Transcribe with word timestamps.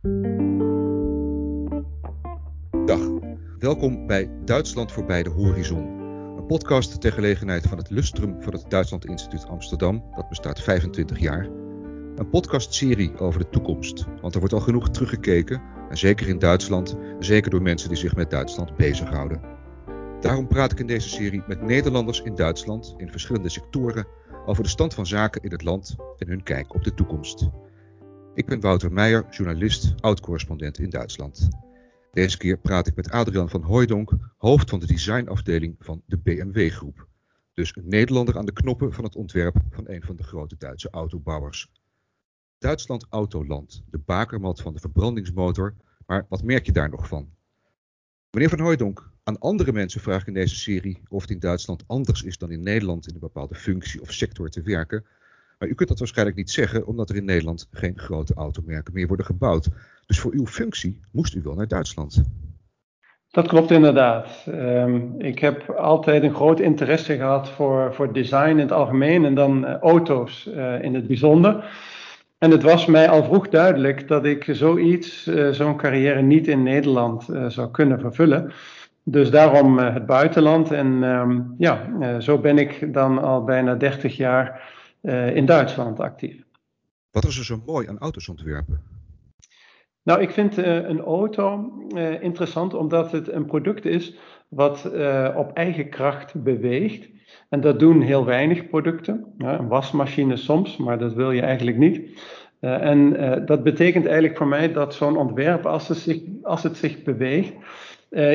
Dag, 0.00 0.12
welkom 3.58 4.06
bij 4.06 4.30
Duitsland 4.44 4.92
voorbij 4.92 5.22
de 5.22 5.30
horizon. 5.30 5.86
Een 6.36 6.46
podcast 6.46 7.00
ter 7.00 7.12
gelegenheid 7.12 7.66
van 7.66 7.78
het 7.78 7.90
Lustrum 7.90 8.42
van 8.42 8.52
het 8.52 8.70
Duitsland 8.70 9.06
Instituut 9.06 9.46
Amsterdam. 9.46 10.04
Dat 10.14 10.28
bestaat 10.28 10.60
25 10.60 11.18
jaar. 11.18 11.44
Een 12.16 12.28
podcastserie 12.30 13.18
over 13.18 13.40
de 13.40 13.48
toekomst. 13.48 14.06
Want 14.20 14.34
er 14.34 14.40
wordt 14.40 14.54
al 14.54 14.60
genoeg 14.60 14.90
teruggekeken. 14.90 15.62
En 15.90 15.98
zeker 15.98 16.28
in 16.28 16.38
Duitsland. 16.38 16.96
Zeker 17.18 17.50
door 17.50 17.62
mensen 17.62 17.88
die 17.88 17.98
zich 17.98 18.14
met 18.16 18.30
Duitsland 18.30 18.76
bezighouden. 18.76 19.40
Daarom 20.20 20.46
praat 20.46 20.72
ik 20.72 20.78
in 20.78 20.86
deze 20.86 21.08
serie 21.08 21.42
met 21.46 21.62
Nederlanders 21.62 22.22
in 22.22 22.34
Duitsland 22.34 22.94
in 22.96 23.10
verschillende 23.10 23.48
sectoren 23.48 24.06
over 24.46 24.62
de 24.62 24.68
stand 24.68 24.94
van 24.94 25.06
zaken 25.06 25.42
in 25.42 25.52
het 25.52 25.64
land 25.64 25.96
en 26.18 26.28
hun 26.28 26.42
kijk 26.42 26.74
op 26.74 26.84
de 26.84 26.94
toekomst. 26.94 27.50
Ik 28.34 28.46
ben 28.46 28.60
Wouter 28.60 28.92
Meijer, 28.92 29.26
journalist, 29.30 29.94
oud-correspondent 30.00 30.78
in 30.78 30.90
Duitsland. 30.90 31.48
Deze 32.12 32.38
keer 32.38 32.58
praat 32.58 32.86
ik 32.86 32.96
met 32.96 33.10
Adrian 33.10 33.48
van 33.48 33.62
Hooijdonk, 33.62 34.12
hoofd 34.36 34.70
van 34.70 34.80
de 34.80 34.86
designafdeling 34.86 35.76
van 35.78 36.02
de 36.06 36.18
BMW 36.18 36.70
Groep. 36.70 37.08
Dus 37.54 37.76
een 37.76 37.88
Nederlander 37.88 38.38
aan 38.38 38.46
de 38.46 38.52
knoppen 38.52 38.92
van 38.92 39.04
het 39.04 39.16
ontwerp 39.16 39.56
van 39.70 39.88
een 39.88 40.02
van 40.02 40.16
de 40.16 40.22
grote 40.22 40.56
Duitse 40.58 40.90
autobouwers. 40.90 41.70
Duitsland 42.58 43.06
Autoland, 43.08 43.82
de 43.90 43.98
bakermat 43.98 44.60
van 44.60 44.72
de 44.72 44.80
verbrandingsmotor, 44.80 45.74
maar 46.06 46.26
wat 46.28 46.42
merk 46.42 46.66
je 46.66 46.72
daar 46.72 46.90
nog 46.90 47.08
van? 47.08 47.28
Meneer 48.30 48.48
van 48.48 48.60
Hooijdonk, 48.60 49.10
aan 49.22 49.38
andere 49.38 49.72
mensen 49.72 50.00
vraag 50.00 50.20
ik 50.20 50.26
in 50.26 50.34
deze 50.34 50.56
serie 50.56 51.02
of 51.08 51.20
het 51.20 51.30
in 51.30 51.38
Duitsland 51.38 51.84
anders 51.86 52.22
is 52.22 52.38
dan 52.38 52.50
in 52.50 52.62
Nederland 52.62 53.08
in 53.08 53.14
een 53.14 53.20
bepaalde 53.20 53.54
functie 53.54 54.00
of 54.00 54.12
sector 54.12 54.48
te 54.48 54.62
werken. 54.62 55.04
Maar 55.60 55.68
u 55.68 55.74
kunt 55.74 55.88
dat 55.88 55.98
waarschijnlijk 55.98 56.36
niet 56.36 56.50
zeggen, 56.50 56.86
omdat 56.86 57.10
er 57.10 57.16
in 57.16 57.24
Nederland 57.24 57.68
geen 57.70 57.98
grote 57.98 58.34
automerken 58.34 58.94
meer 58.94 59.06
worden 59.06 59.26
gebouwd. 59.26 59.68
Dus 60.06 60.20
voor 60.20 60.32
uw 60.32 60.46
functie 60.46 61.00
moest 61.12 61.34
u 61.34 61.40
wel 61.42 61.54
naar 61.54 61.68
Duitsland. 61.68 62.22
Dat 63.30 63.48
klopt 63.48 63.70
inderdaad. 63.70 64.44
Um, 64.48 65.14
ik 65.18 65.38
heb 65.38 65.70
altijd 65.70 66.22
een 66.22 66.34
groot 66.34 66.60
interesse 66.60 67.16
gehad 67.16 67.50
voor, 67.50 67.94
voor 67.94 68.12
design 68.12 68.48
in 68.48 68.58
het 68.58 68.72
algemeen 68.72 69.24
en 69.24 69.34
dan 69.34 69.64
uh, 69.64 69.76
auto's 69.76 70.48
uh, 70.48 70.82
in 70.82 70.94
het 70.94 71.06
bijzonder. 71.06 71.64
En 72.38 72.50
het 72.50 72.62
was 72.62 72.86
mij 72.86 73.08
al 73.08 73.24
vroeg 73.24 73.48
duidelijk 73.48 74.08
dat 74.08 74.24
ik 74.24 74.44
zoiets, 74.48 75.26
uh, 75.26 75.50
zo'n 75.50 75.76
carrière 75.76 76.22
niet 76.22 76.48
in 76.48 76.62
Nederland 76.62 77.28
zou 77.48 77.70
kunnen 77.70 78.00
vervullen. 78.00 78.52
Dus 79.02 79.30
daarom 79.30 79.78
het 79.78 80.06
buitenland. 80.06 80.70
En 80.70 81.02
um, 81.02 81.54
ja, 81.58 81.80
zo 82.20 82.38
ben 82.38 82.58
ik 82.58 82.92
dan 82.92 83.22
al 83.22 83.44
bijna 83.44 83.74
30 83.74 84.16
jaar 84.16 84.78
in 85.34 85.46
Duitsland 85.46 86.00
actief. 86.00 86.44
Wat 87.10 87.24
is 87.24 87.38
er 87.38 87.44
zo 87.44 87.62
mooi 87.66 87.88
aan 87.88 87.98
auto's 87.98 88.28
ontwerpen? 88.28 88.80
Nou, 90.02 90.20
ik 90.20 90.30
vind 90.30 90.58
uh, 90.58 90.66
een 90.74 91.00
auto 91.00 91.72
uh, 91.94 92.22
interessant 92.22 92.74
omdat 92.74 93.12
het 93.12 93.28
een 93.28 93.46
product 93.46 93.84
is 93.84 94.14
wat 94.48 94.84
op 95.34 95.50
eigen 95.52 95.88
kracht 95.88 96.42
beweegt. 96.42 97.08
En 97.48 97.60
dat 97.60 97.78
doen 97.78 98.00
heel 98.00 98.24
weinig 98.24 98.68
producten. 98.68 99.34
Ja, 99.38 99.58
een 99.58 99.68
wasmachine 99.68 100.36
soms, 100.36 100.76
maar 100.76 100.98
dat 100.98 101.12
wil 101.12 101.30
je 101.30 101.40
eigenlijk 101.40 101.76
niet. 101.76 102.20
en 102.60 103.10
dat 103.46 103.62
betekent 103.62 104.04
eigenlijk 104.04 104.36
voor 104.36 104.48
mij 104.48 104.72
dat 104.72 104.94
zo'n 104.94 105.16
ontwerp, 105.16 105.66
als 105.66 105.88
het 105.88 105.98
zich, 105.98 106.22
als 106.42 106.62
het 106.62 106.76
zich 106.76 107.02
beweegt, 107.02 107.52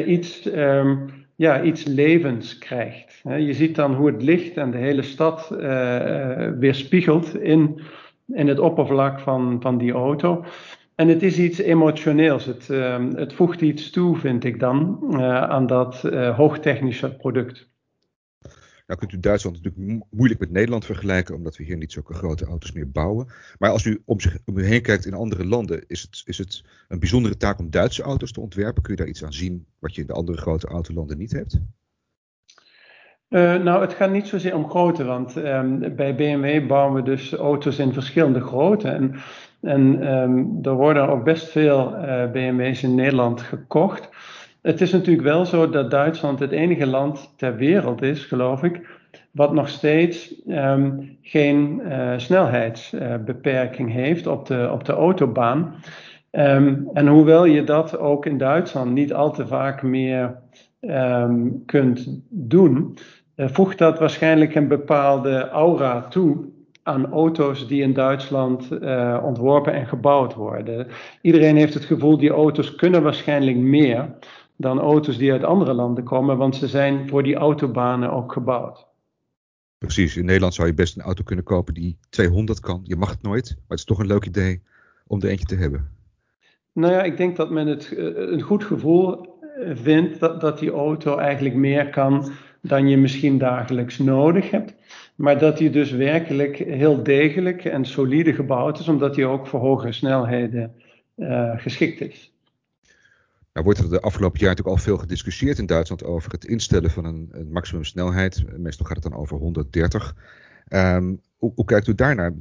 iets, 0.06 0.46
um, 0.46 1.25
ja, 1.36 1.62
iets 1.62 1.84
levens 1.84 2.58
krijgt. 2.58 3.22
je 3.24 3.54
ziet 3.54 3.76
dan 3.76 3.94
hoe 3.94 4.08
het 4.12 4.22
licht 4.22 4.58
en 4.58 4.72
de 4.72 4.78
hele 4.78 5.02
stad 5.02 5.48
weerspiegelt 6.60 7.36
in, 7.36 7.82
in 8.28 8.48
het 8.48 8.60
oppervlak 8.60 9.20
van, 9.20 9.58
van 9.62 9.78
die 9.78 9.92
auto. 9.92 10.46
En 10.96 11.08
het 11.08 11.24
is 11.24 11.40
iets 11.40 11.60
emotioneels. 11.60 12.46
Het, 12.46 12.70
uh, 12.70 13.06
het 13.14 13.34
voegt 13.34 13.62
iets 13.62 13.90
toe, 13.90 14.16
vind 14.18 14.44
ik 14.44 14.60
dan, 14.60 15.00
uh, 15.10 15.42
aan 15.42 15.68
dat 15.68 16.02
hoogtechnische 16.36 17.16
product. 17.16 17.75
Nou 18.88 19.00
kunt 19.00 19.12
u 19.12 19.20
Duitsland 19.20 19.64
natuurlijk 19.64 20.06
moeilijk 20.10 20.40
met 20.40 20.52
Nederland 20.52 20.86
vergelijken, 20.86 21.36
omdat 21.36 21.58
we 21.58 21.64
hier 21.64 21.78
niet 21.78 21.92
zulke 21.92 22.14
grote 22.14 22.46
auto's 22.46 22.72
meer 22.72 22.92
bouwen. 22.92 23.28
Maar 23.60 23.70
als 23.70 23.86
u 23.86 24.02
om, 24.06 24.20
zich, 24.20 24.38
om 24.46 24.58
u 24.58 24.66
heen 24.66 24.82
kijkt 24.82 25.06
in 25.06 25.14
andere 25.14 25.46
landen, 25.46 25.84
is 25.88 26.02
het, 26.02 26.22
is 26.26 26.38
het 26.38 26.64
een 26.88 27.00
bijzondere 27.00 27.38
taak 27.38 27.60
om 27.60 27.70
Duitse 27.70 28.04
auto's 28.04 28.32
te 28.32 28.42
ontwerpen? 28.42 28.84
Kun 28.84 28.92
je 28.92 29.00
daar 29.00 29.10
iets 29.10 29.24
aan 29.24 29.34
zien 29.34 29.66
wat 29.80 29.96
je 29.96 30.02
in 30.02 30.08
de 30.08 30.14
andere 30.14 30.38
grote 30.38 30.68
autolanden 30.68 31.18
niet 31.18 31.32
hebt? 31.32 31.60
Uh, 33.30 33.56
nou, 33.56 33.82
het 33.82 33.94
gaat 33.94 34.12
niet 34.12 34.28
zozeer 34.28 34.56
om 34.56 34.70
grootte, 34.70 35.04
want 35.04 35.36
um, 35.36 35.96
bij 35.96 36.16
BMW 36.16 36.68
bouwen 36.68 36.94
we 36.94 37.02
dus 37.10 37.34
auto's 37.34 37.80
in 37.80 37.94
verschillende 37.94 38.42
grootte. 38.42 38.88
En, 38.88 39.16
en 39.62 40.08
um, 40.14 40.60
er 40.62 40.74
worden 40.74 41.10
ook 41.10 41.24
best 41.24 41.48
veel 41.50 41.96
uh, 41.96 42.32
BMW's 42.32 42.84
in 42.84 42.96
Nederland 42.96 43.42
gekocht. 43.42 44.10
Het 44.66 44.82
is 44.82 44.92
natuurlijk 44.92 45.28
wel 45.28 45.46
zo 45.46 45.70
dat 45.70 45.92
Duitsland 45.92 46.40
het 46.40 46.52
enige 46.52 46.86
land 46.86 47.34
ter 47.36 47.56
wereld 47.56 48.02
is, 48.02 48.26
geloof 48.26 48.64
ik, 48.64 48.88
wat 49.32 49.54
nog 49.54 49.70
steeds 49.70 50.42
um, 50.48 51.18
geen 51.22 51.82
uh, 51.86 52.14
snelheidsbeperking 52.18 53.92
heeft 53.92 54.28
op 54.28 54.46
de, 54.46 54.70
op 54.72 54.86
de 54.86 54.94
autobaan. 54.94 55.76
en 56.94 57.08
hoewel 57.08 57.46
je 57.46 57.64
dat 57.64 57.98
ook 57.98 58.26
in 58.26 58.38
Duitsland 58.38 58.92
niet 58.92 59.14
al 59.14 59.32
te 59.34 59.48
vaak 59.48 59.84
meer 59.84 60.38
um, 60.82 61.66
kunt 61.66 62.22
doen, 62.30 62.98
uh, 63.36 63.48
voegt 63.50 63.78
dat 63.78 64.00
waarschijnlijk 64.00 64.56
een 64.56 64.68
bepaalde 64.68 65.50
aura 65.50 66.02
toe 66.02 66.38
aan 66.84 67.12
auto's 67.12 67.68
die 67.68 67.82
in 67.82 67.94
Duitsland 67.94 68.72
uh, 68.72 69.22
ontworpen 69.24 69.74
en 69.74 69.86
gebouwd 69.86 70.34
worden. 70.34 70.88
Iedereen 71.22 71.56
heeft 71.56 71.74
het 71.74 71.86
gevoel, 71.86 72.18
die 72.18 72.32
auto's 72.32 72.76
kunnen 72.76 73.04
waarschijnlijk 73.04 73.58
meer 73.58 74.10
dan 74.58 74.80
auto's 74.80 75.18
die 75.18 75.32
uit 75.32 75.44
andere 75.44 75.74
landen 75.74 76.04
komen, 76.04 76.38
want 76.38 76.56
ze 76.56 76.68
zijn 76.68 77.10
voor 77.10 77.24
die 77.24 77.36
autobanen 77.36 78.12
ook 78.12 78.32
gebouwd. 78.32 78.88
Precies, 79.78 80.18
in 80.18 80.26
Nederland 80.26 80.54
zou 80.54 80.68
je 80.68 80.74
best 80.74 80.96
een 80.96 81.02
auto 81.02 81.24
kunnen 81.24 81.46
kopen 81.46 81.74
die 81.74 81.98
200 82.10 82.60
kan. 82.60 82.82
Je 82.84 82.96
mag 82.96 83.10
het 83.10 83.22
nooit, 83.22 83.50
maar 83.50 83.64
het 83.68 83.80
is 83.80 83.86
toch 83.86 84.00
een 84.00 84.08
leuk 84.08 84.26
idee 84.26 84.62
om 85.08 85.22
er 85.22 85.30
eentje 85.30 85.46
te 85.46 85.56
hebben. 85.56 85.90
Nou 86.72 86.94
ja, 86.94 87.04
ik 87.04 87.18
denk 87.18 87.36
dat 87.36 87.50
men 87.50 87.68
het 87.68 87.94
een 88.16 88.42
goed 88.42 88.64
gevoel 88.64 89.34
vindt 89.74 90.20
dat, 90.20 90.42
dat 90.42 90.60
die 90.60 90.72
auto 90.72 91.18
eigenlijk 91.18 91.56
meer 91.56 91.90
kan 91.90 92.32
dan 92.62 92.88
je 92.88 92.98
misschien 92.98 93.38
dagelijks 93.38 93.98
nodig 93.98 94.52
hebt. 94.52 94.74
Maar 95.16 95.40
dat 95.40 95.58
die 95.58 95.70
dus 95.70 95.92
werkelijk 95.92 96.58
heel 96.58 97.04
degelijk 97.04 97.66
en 97.66 97.86
solide 97.86 98.34
gebouwd 98.34 98.80
is, 98.80 98.88
omdat 98.88 99.16
die 99.16 99.26
ook 99.26 99.48
voor 99.48 99.60
hogere 99.60 99.92
snelheden 99.92 100.76
uh, 101.16 101.52
geschikt 101.56 102.02
is. 102.02 102.35
Nou 103.56 103.68
wordt 103.68 103.80
er 103.80 103.90
de 103.90 104.00
afgelopen 104.00 104.40
jaar 104.40 104.50
natuurlijk 104.50 104.78
al 104.78 104.84
veel 104.84 104.98
gediscussieerd 104.98 105.58
in 105.58 105.66
Duitsland 105.66 106.04
over 106.04 106.32
het 106.32 106.46
instellen 106.46 106.90
van 106.90 107.06
een, 107.06 107.30
een 107.32 107.52
maximumsnelheid. 107.52 108.44
Meestal 108.58 108.86
gaat 108.86 109.04
het 109.04 109.12
dan 109.12 109.20
over 109.20 109.38
130. 109.38 110.10
Um, 110.10 110.16
ehm, 110.68 111.16
hoe, 111.38 111.52
hoe, 111.56 111.66
kijkt 111.66 111.88
u 111.88 111.96
daarnaar? 111.96 112.34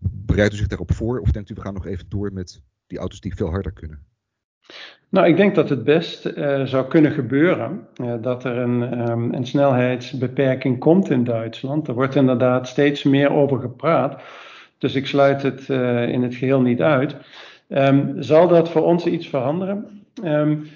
Bereidt 0.00 0.54
u 0.54 0.56
zich 0.56 0.66
daarop 0.66 0.92
voor 0.92 1.20
of 1.20 1.30
denkt 1.30 1.50
u 1.50 1.54
we 1.54 1.60
gaan 1.60 1.74
nog 1.74 1.86
even 1.86 2.08
door 2.08 2.32
met 2.32 2.62
die 2.86 2.98
auto's 2.98 3.20
die 3.20 3.34
veel 3.34 3.50
harder 3.50 3.72
kunnen? 3.72 3.98
Nou, 5.08 5.26
ik 5.26 5.36
denk 5.36 5.54
dat 5.54 5.68
het 5.68 5.84
best 5.84 6.26
uh, 6.26 6.64
zou 6.64 6.88
kunnen 6.88 7.12
gebeuren 7.12 7.86
uh, 8.00 8.14
dat 8.20 8.44
er 8.44 8.56
een, 8.56 9.10
um, 9.10 9.34
een, 9.34 9.46
snelheidsbeperking 9.46 10.78
komt 10.78 11.10
in 11.10 11.24
Duitsland. 11.24 11.88
Er 11.88 11.94
wordt 11.94 12.14
inderdaad 12.14 12.68
steeds 12.68 13.02
meer 13.02 13.30
over 13.30 13.60
gepraat, 13.60 14.22
dus 14.78 14.94
ik 14.94 15.06
sluit 15.06 15.42
het 15.42 15.68
uh, 15.68 16.08
in 16.08 16.22
het 16.22 16.34
geheel 16.34 16.60
niet 16.60 16.80
uit. 16.80 17.16
Um, 17.68 18.22
zal 18.22 18.48
dat 18.48 18.70
voor 18.70 18.82
ons 18.82 19.06
iets 19.06 19.28
veranderen? 19.28 19.98
Um, 20.24 20.66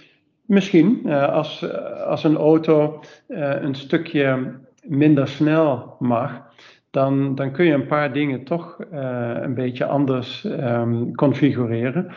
misschien, 0.47 1.11
als, 1.11 1.73
als 2.07 2.25
een 2.25 2.37
auto 2.37 3.01
een 3.27 3.75
stukje 3.75 4.55
minder 4.83 5.29
snel 5.29 5.97
mag, 5.99 6.43
dan, 6.91 7.35
dan 7.35 7.53
kun 7.53 7.65
je 7.65 7.73
een 7.73 7.87
paar 7.87 8.13
dingen 8.13 8.45
toch 8.45 8.79
een 8.91 9.55
beetje 9.55 9.85
anders 9.85 10.47
configureren. 11.15 12.15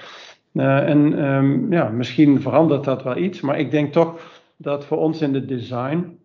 Uh, 0.55 0.89
en 0.89 1.25
um, 1.25 1.71
ja, 1.71 1.89
misschien 1.89 2.41
verandert 2.41 2.83
dat 2.83 3.03
wel 3.03 3.17
iets, 3.17 3.41
maar 3.41 3.59
ik 3.59 3.71
denk 3.71 3.93
toch 3.93 4.19
dat 4.57 4.85
voor 4.85 4.97
ons 4.97 5.21
in 5.21 5.33
het 5.33 5.47
design, 5.47 6.17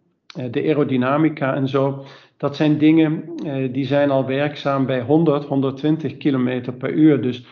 de 0.50 0.62
aerodynamica 0.62 1.54
en 1.54 1.68
zo, 1.68 2.04
dat 2.36 2.56
zijn 2.56 2.78
dingen 2.78 3.22
die 3.72 3.86
zijn 3.86 4.10
al 4.10 4.26
werkzaam 4.26 4.86
bij 4.86 5.00
100, 5.00 5.44
120 5.44 6.16
kilometer 6.16 6.72
per 6.72 6.92
uur. 6.92 7.22
Dus 7.22 7.44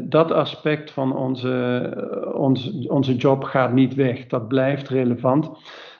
dat 0.00 0.30
aspect 0.30 0.90
van 0.90 1.16
onze, 1.16 2.32
onze, 2.34 2.84
onze 2.88 3.16
job 3.16 3.44
gaat 3.44 3.72
niet 3.72 3.94
weg. 3.94 4.26
Dat 4.26 4.48
blijft 4.48 4.88
relevant. 4.88 5.50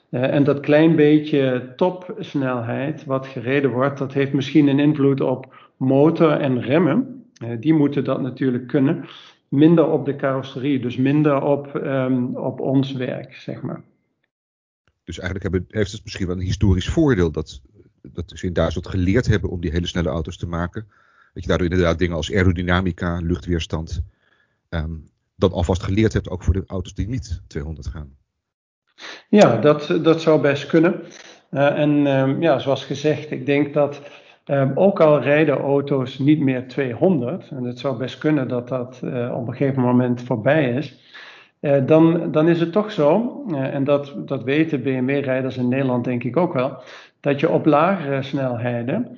en 0.09 0.43
dat 0.43 0.59
klein 0.59 0.95
beetje 0.95 1.73
topsnelheid 1.75 3.05
wat 3.05 3.27
gereden 3.27 3.71
wordt, 3.71 3.97
dat 3.97 4.13
heeft 4.13 4.33
misschien 4.33 4.67
een 4.67 4.79
invloed 4.79 5.21
op 5.21 5.71
motor 5.77 6.31
en 6.31 6.61
remmen. 6.61 7.25
die 7.59 7.73
moeten 7.73 8.03
dat 8.03 8.21
natuurlijk 8.21 8.67
kunnen 8.67 9.05
minder 9.49 9.87
op 9.87 10.05
de 10.05 10.15
carrosserie, 10.15 10.79
dus 10.79 10.97
minder 10.97 11.41
op, 11.41 11.73
um, 11.75 12.35
op 12.35 12.59
ons 12.59 12.91
werk, 12.91 13.35
zeg 13.35 13.61
maar. 13.61 13.83
Dus 15.03 15.19
eigenlijk 15.19 15.51
hebben, 15.51 15.79
heeft 15.79 15.91
het 15.91 16.03
misschien 16.03 16.27
wel 16.27 16.35
een 16.35 16.41
historisch 16.41 16.89
voordeel 16.89 17.31
dat, 17.31 17.61
dat 18.01 18.31
ze 18.35 18.45
in 18.45 18.53
Duitsland 18.53 18.87
geleerd 18.87 19.27
hebben 19.27 19.49
om 19.49 19.61
die 19.61 19.71
hele 19.71 19.87
snelle 19.87 20.09
auto's 20.09 20.37
te 20.37 20.47
maken. 20.47 20.87
Dat 21.33 21.43
je 21.43 21.49
daardoor 21.49 21.69
inderdaad 21.69 21.99
dingen 21.99 22.15
als 22.15 22.33
aerodynamica, 22.33 23.19
luchtweerstand 23.23 24.01
ehm, 24.69 24.91
dan 25.35 25.51
alvast 25.51 25.83
geleerd 25.83 26.13
hebt, 26.13 26.29
ook 26.29 26.43
voor 26.43 26.53
de 26.53 26.63
auto's 26.67 26.93
die 26.93 27.07
niet 27.07 27.41
200 27.47 27.87
gaan. 27.87 28.17
Ja, 29.29 29.57
dat, 29.57 29.99
dat 30.01 30.21
zou 30.21 30.41
best 30.41 30.65
kunnen. 30.65 31.01
Uh, 31.51 31.79
en 31.79 32.07
um, 32.07 32.41
ja, 32.41 32.59
zoals 32.59 32.85
gezegd, 32.85 33.31
ik 33.31 33.45
denk 33.45 33.73
dat 33.73 34.01
um, 34.45 34.71
ook 34.75 34.99
al 34.99 35.21
rijden 35.21 35.57
auto's 35.57 36.19
niet 36.19 36.39
meer 36.39 36.67
200, 36.67 37.49
en 37.49 37.63
het 37.63 37.79
zou 37.79 37.97
best 37.97 38.17
kunnen 38.17 38.47
dat 38.47 38.67
dat 38.67 39.01
uh, 39.03 39.35
op 39.35 39.47
een 39.47 39.55
gegeven 39.55 39.81
moment 39.81 40.21
voorbij 40.21 40.73
is, 40.73 40.99
uh, 41.61 41.85
dan, 41.85 42.31
dan 42.31 42.47
is 42.47 42.59
het 42.59 42.71
toch 42.71 42.91
zo, 42.91 43.43
en 43.53 43.83
dat, 43.83 44.13
dat 44.17 44.43
weten 44.43 44.83
BMW-rijders 44.83 45.57
in 45.57 45.67
Nederland 45.67 46.03
denk 46.03 46.23
ik 46.23 46.37
ook 46.37 46.53
wel, 46.53 46.81
dat 47.19 47.39
je 47.39 47.49
op 47.49 47.65
lagere 47.65 48.21
snelheden, 48.21 49.17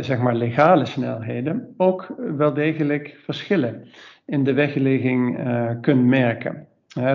zeg 0.00 0.18
maar 0.18 0.34
legale 0.34 0.84
snelheden, 0.84 1.74
ook 1.76 2.14
wel 2.36 2.54
degelijk 2.54 3.20
verschillen 3.24 3.84
in 4.26 4.44
de 4.44 4.52
weggelegging 4.52 5.38
kunt 5.80 6.04
merken. 6.04 6.66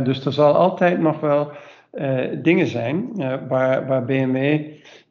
dus 0.04 0.26
er 0.26 0.34
zal 0.34 0.56
altijd 0.56 1.00
nog 1.00 1.20
wel 1.20 1.52
dingen 2.42 2.68
zijn 2.68 3.16
waar, 3.48 3.88
waar 3.88 4.06
BMW 4.06 4.62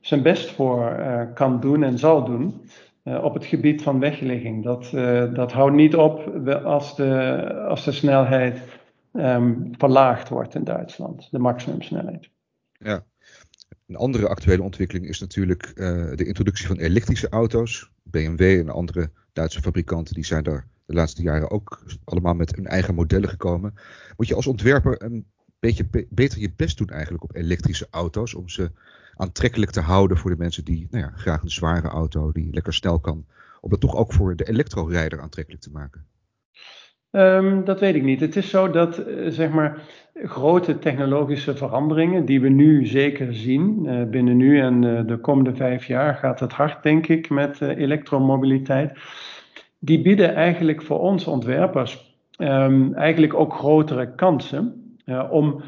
zijn 0.01 0.23
best 0.23 0.51
voor 0.51 0.97
kan 1.35 1.61
doen 1.61 1.83
en 1.83 1.99
zal 1.99 2.25
doen 2.25 2.63
op 3.05 3.35
het 3.35 3.45
gebied 3.45 3.83
van 3.83 4.01
weggelegging. 4.01 4.65
Dat, 4.65 4.91
dat 5.35 5.53
houdt 5.53 5.75
niet 5.75 5.97
op 5.97 6.47
als 6.65 6.97
de, 6.97 7.53
als 7.69 7.85
de 7.85 7.93
snelheid 7.93 8.63
um, 9.13 9.71
verlaagd 9.79 10.29
wordt 10.29 10.55
in 10.55 10.65
Duitsland, 10.65 11.29
de 11.31 11.39
maximumsnelheid. 11.39 12.31
Ja. 12.73 13.05
Een 13.91 13.97
andere 13.97 14.29
actuele 14.29 14.63
ontwikkeling 14.63 15.07
is 15.09 15.21
natuurlijk 15.21 15.77
de 16.17 16.25
introductie 16.25 16.67
van 16.67 16.79
elektrische 16.79 17.29
auto's. 17.29 17.91
BMW 18.03 18.43
en 18.43 18.69
andere 18.69 19.11
Duitse 19.33 19.61
fabrikanten 19.61 20.15
die 20.15 20.25
zijn 20.25 20.43
daar 20.43 20.67
de 20.87 20.95
laatste 20.95 21.23
jaren 21.23 21.51
ook 21.51 21.83
allemaal 22.05 22.35
met 22.35 22.55
hun 22.57 22.67
eigen 22.67 22.95
modellen 22.95 23.29
gekomen. 23.29 23.75
Moet 24.17 24.29
je 24.29 24.35
als 24.35 24.47
ontwerper 24.47 25.03
een 25.03 25.27
beetje 25.59 26.07
beter 26.09 26.41
je 26.41 26.53
best 26.57 26.79
doen 26.79 26.89
eigenlijk 26.89 27.23
op 27.23 27.37
elektrische 27.37 27.87
auto's. 27.91 28.35
Om 28.35 28.49
ze 28.49 28.71
aantrekkelijk 29.15 29.71
te 29.71 29.81
houden 29.81 30.17
voor 30.17 30.31
de 30.31 30.37
mensen 30.37 30.65
die 30.65 30.87
nou 30.91 31.05
ja, 31.05 31.13
graag 31.17 31.43
een 31.43 31.51
zware 31.51 31.89
auto 31.89 32.33
die 32.33 32.53
lekker 32.53 32.75
snel 32.75 33.01
kan. 33.01 33.27
Om 33.61 33.71
dat 33.71 33.81
toch 33.81 33.97
ook 33.97 34.13
voor 34.13 34.37
de 34.37 34.49
elektrorijder 34.49 35.21
aantrekkelijk 35.21 35.63
te 35.63 35.71
maken. 35.71 36.07
Um, 37.13 37.65
dat 37.65 37.81
weet 37.81 37.95
ik 37.95 38.03
niet. 38.03 38.21
Het 38.21 38.37
is 38.37 38.51
zo 38.51 38.71
dat 38.71 38.99
uh, 39.09 39.29
zeg 39.29 39.51
maar 39.51 39.79
grote 40.15 40.79
technologische 40.79 41.57
veranderingen 41.57 42.25
die 42.25 42.41
we 42.41 42.49
nu 42.49 42.87
zeker 42.87 43.35
zien, 43.35 43.85
uh, 43.85 44.05
binnen 44.05 44.37
nu 44.37 44.61
en 44.61 44.83
uh, 44.83 45.01
de 45.07 45.17
komende 45.17 45.55
vijf 45.55 45.87
jaar 45.87 46.15
gaat 46.15 46.41
het 46.41 46.53
hard 46.53 46.83
denk 46.83 47.07
ik 47.07 47.31
met 47.31 47.61
elektromobiliteit. 47.61 48.99
Die 49.79 50.03
bieden 50.03 50.35
eigenlijk 50.35 50.83
voor 50.83 51.01
ons 51.01 51.27
ontwerpers 51.27 52.19
um, 52.39 52.95
eigenlijk 52.95 53.35
ook 53.35 53.55
grotere 53.55 54.15
kansen 54.15 54.95
om 55.31 55.63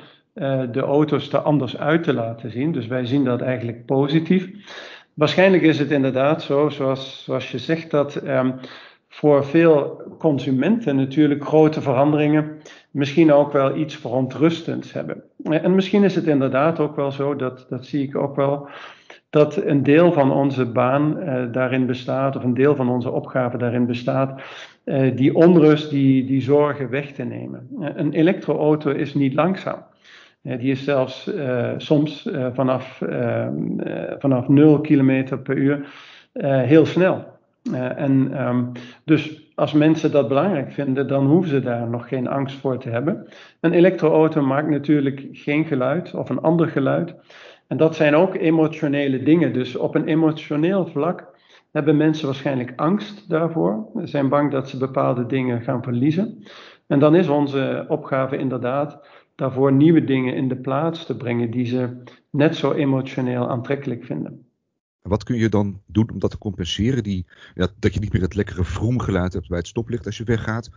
de 0.72 0.80
auto's 0.80 1.32
er 1.32 1.38
anders 1.38 1.76
uit 1.78 2.02
te 2.02 2.14
laten 2.14 2.50
zien. 2.50 2.72
Dus 2.72 2.86
wij 2.86 3.06
zien 3.06 3.24
dat 3.24 3.40
eigenlijk 3.40 3.86
positief. 3.86 4.50
Waarschijnlijk 5.14 5.62
is 5.62 5.78
het 5.78 5.90
inderdaad 5.90 6.42
zo, 6.42 6.68
zoals, 6.68 7.24
zoals 7.24 7.50
je 7.50 7.58
zegt, 7.58 7.90
dat 7.90 8.26
um, 8.26 8.54
voor 9.14 9.44
veel 9.44 10.02
consumenten 10.18 10.96
natuurlijk 10.96 11.44
grote 11.44 11.80
veranderingen 11.80 12.60
misschien 12.90 13.32
ook 13.32 13.52
wel 13.52 13.76
iets 13.76 13.96
verontrustends 13.96 14.92
hebben. 14.92 15.22
En 15.42 15.74
misschien 15.74 16.04
is 16.04 16.14
het 16.14 16.26
inderdaad 16.26 16.80
ook 16.80 16.96
wel 16.96 17.12
zo, 17.12 17.36
dat, 17.36 17.66
dat 17.68 17.86
zie 17.86 18.02
ik 18.02 18.16
ook 18.16 18.36
wel, 18.36 18.68
dat 19.30 19.56
een 19.56 19.82
deel 19.82 20.12
van 20.12 20.32
onze 20.32 20.66
baan 20.66 21.18
uh, 21.18 21.44
daarin 21.52 21.86
bestaat, 21.86 22.36
of 22.36 22.44
een 22.44 22.54
deel 22.54 22.76
van 22.76 22.88
onze 22.88 23.10
opgave 23.10 23.56
daarin 23.56 23.86
bestaat, 23.86 24.42
uh, 24.84 25.16
die 25.16 25.34
onrust, 25.34 25.90
die, 25.90 26.24
die 26.24 26.40
zorgen 26.40 26.90
weg 26.90 27.12
te 27.12 27.24
nemen. 27.24 27.68
Een 27.78 28.12
elektroauto 28.12 28.90
is 28.90 29.14
niet 29.14 29.34
langzaam. 29.34 29.84
die 30.42 30.70
is 30.70 30.84
zelfs 30.84 31.30
soms 31.76 32.28
vanaf, 32.52 33.02
ehm, 33.02 33.54
vanaf 34.18 34.48
0 34.48 34.80
km 34.80 35.38
per 35.42 35.56
uur 35.56 35.86
heel 36.66 36.86
snel. 36.86 37.31
En 37.96 38.46
um, 38.46 38.72
dus 39.04 39.52
als 39.54 39.72
mensen 39.72 40.10
dat 40.10 40.28
belangrijk 40.28 40.72
vinden, 40.72 41.08
dan 41.08 41.26
hoeven 41.26 41.50
ze 41.50 41.60
daar 41.60 41.88
nog 41.88 42.08
geen 42.08 42.28
angst 42.28 42.56
voor 42.56 42.78
te 42.78 42.88
hebben. 42.88 43.28
Een 43.60 43.72
elektroauto 43.72 44.42
maakt 44.42 44.68
natuurlijk 44.68 45.28
geen 45.32 45.64
geluid 45.64 46.14
of 46.14 46.30
een 46.30 46.40
ander 46.40 46.68
geluid. 46.68 47.14
En 47.66 47.76
dat 47.76 47.96
zijn 47.96 48.14
ook 48.14 48.34
emotionele 48.34 49.22
dingen. 49.22 49.52
Dus 49.52 49.76
op 49.76 49.94
een 49.94 50.06
emotioneel 50.06 50.86
vlak 50.86 51.40
hebben 51.72 51.96
mensen 51.96 52.26
waarschijnlijk 52.26 52.72
angst 52.76 53.28
daarvoor. 53.28 53.90
Ze 54.00 54.06
zijn 54.06 54.28
bang 54.28 54.50
dat 54.50 54.68
ze 54.68 54.78
bepaalde 54.78 55.26
dingen 55.26 55.62
gaan 55.62 55.82
verliezen. 55.82 56.42
En 56.86 56.98
dan 56.98 57.14
is 57.14 57.28
onze 57.28 57.84
opgave 57.88 58.36
inderdaad 58.36 59.08
daarvoor 59.34 59.72
nieuwe 59.72 60.04
dingen 60.04 60.34
in 60.34 60.48
de 60.48 60.56
plaats 60.56 61.06
te 61.06 61.16
brengen 61.16 61.50
die 61.50 61.64
ze 61.64 62.02
net 62.30 62.56
zo 62.56 62.72
emotioneel 62.72 63.48
aantrekkelijk 63.48 64.04
vinden. 64.04 64.51
Wat 65.02 65.24
kun 65.24 65.36
je 65.36 65.48
dan 65.48 65.80
doen 65.86 66.10
om 66.12 66.18
dat 66.18 66.30
te 66.30 66.38
compenseren? 66.38 67.02
Die, 67.02 67.26
ja, 67.54 67.68
dat 67.78 67.94
je 67.94 68.00
niet 68.00 68.12
meer 68.12 68.22
het 68.22 68.34
lekkere 68.34 68.64
vroemgeluid 68.64 69.32
hebt 69.32 69.48
bij 69.48 69.58
het 69.58 69.66
stoplicht 69.66 70.06
als 70.06 70.16
je 70.16 70.24
weggaat. 70.24 70.70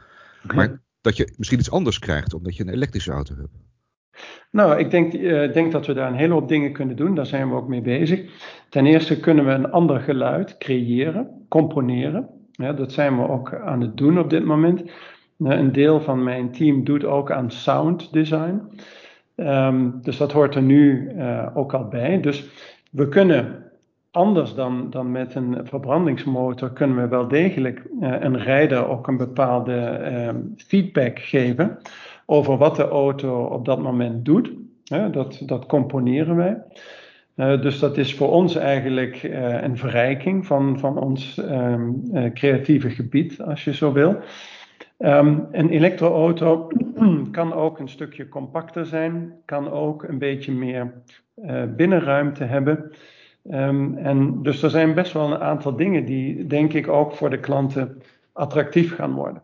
Maar 0.54 0.82
dat 1.02 1.18
je 1.18 1.34
misschien 1.38 1.60
iets 1.60 1.72
anders 1.72 2.00
krijgt 2.00 2.34
omdat 2.34 2.56
je 2.56 2.64
een 2.64 2.74
elektrische 2.74 3.12
auto 3.12 3.36
hebt. 3.36 3.64
Nou, 4.52 4.80
ik 4.80 4.92
denk, 4.92 5.14
uh, 5.14 5.54
denk, 5.54 5.72
dat 5.72 5.86
we 5.86 5.94
daar 5.94 6.12
een 6.12 6.18
hele 6.18 6.34
hoop 6.34 6.48
dingen 6.48 6.72
kunnen 6.72 6.96
doen. 6.96 7.16
Daar 7.16 7.26
zijn 7.26 7.50
we 7.50 7.56
ook 7.56 7.68
mee 7.68 7.82
bezig. 7.82 8.30
Ten 8.70 8.86
eerste 8.86 9.20
kunnen 9.20 9.46
we 9.46 9.52
een 9.52 9.72
ander 9.72 10.00
geluid 10.00 10.58
creëren, 10.58 11.46
componeren. 11.50 12.30
Ja, 12.52 12.74
dat 12.74 12.92
zijn 12.92 13.18
we 13.18 13.28
ook 13.28 13.54
aan 13.54 13.82
het 13.82 13.98
doen 13.98 14.20
op 14.20 14.30
dit 14.30 14.46
moment. 14.46 14.82
Uh, 14.82 14.90
een 15.38 15.72
deel 15.72 16.02
van 16.02 16.24
mijn 16.24 16.52
team 16.52 16.84
doet 16.84 17.04
ook 17.04 17.32
aan 17.32 17.52
sound 17.52 18.14
design. 18.14 18.62
Um, 19.36 20.00
dus 20.02 20.18
dat 20.18 20.32
hoort 20.32 20.56
er 20.56 20.62
nu 20.62 21.12
uh, 21.16 21.48
ook 21.54 21.74
al 21.74 21.88
bij. 21.88 22.22
Dus 22.22 22.46
we 22.92 23.10
kunnen 23.10 23.65
anders 24.16 24.54
dan, 24.54 24.90
dan 24.90 25.12
met 25.12 25.36
een 25.36 25.58
verbrandingsmotor, 25.64 26.72
kunnen 26.72 27.02
we 27.02 27.08
wel 27.08 27.28
degelijk 27.28 27.86
een 28.00 28.38
rijder 28.38 28.88
ook 28.88 29.08
een 29.08 29.18
bepaalde 29.18 29.80
ehm, 29.80 30.38
feedback 30.58 31.20
geven 31.20 31.78
over 32.26 32.58
wat 32.58 32.76
de 32.76 32.88
auto 32.88 33.44
op 33.44 33.66
dat 33.66 33.82
moment 33.82 34.26
doet. 34.26 34.52
dat, 35.12 35.42
dat 35.46 35.66
componeren 35.66 36.36
wij. 36.36 36.58
Uh, 37.36 37.62
dus 37.62 37.80
dat 37.80 37.98
is 37.98 38.16
voor 38.16 38.32
ons 38.32 38.56
eigenlijk 38.56 39.24
uh, 39.24 39.62
een 39.62 39.78
verrijking 39.78 40.46
van, 40.46 40.80
van 40.80 40.98
ons 40.98 41.38
uh, 41.38 41.80
creatieve 42.34 42.90
gebied, 42.90 43.42
als 43.42 43.64
je 43.64 43.74
zo 43.74 43.92
wil. 43.92 44.18
Um, 45.00 45.48
een 45.52 45.70
elektroauto 45.70 46.68
kan 47.32 47.54
ook 47.54 47.80
een 47.80 47.90
stukje 47.90 48.30
compacter 48.30 48.86
zijn, 48.86 49.34
kan 49.46 49.72
ook 49.72 50.04
een 50.04 50.18
beetje 50.18 50.52
meer 50.52 50.94
binnenruimte 51.76 52.44
hebben. 52.44 52.92
Um, 53.52 53.98
en 53.98 54.44
dus 54.44 54.64
er 54.64 54.70
zijn 54.70 54.94
best 54.94 55.14
wel 55.14 55.32
een 55.32 55.40
aantal 55.40 55.76
dingen 55.76 56.06
die, 56.06 56.48
denk 56.48 56.74
ik, 56.74 56.88
ook 56.88 57.16
voor 57.16 57.30
de 57.30 57.40
klanten 57.40 58.02
attractief 58.32 58.96
gaan 58.96 59.14
worden. 59.14 59.42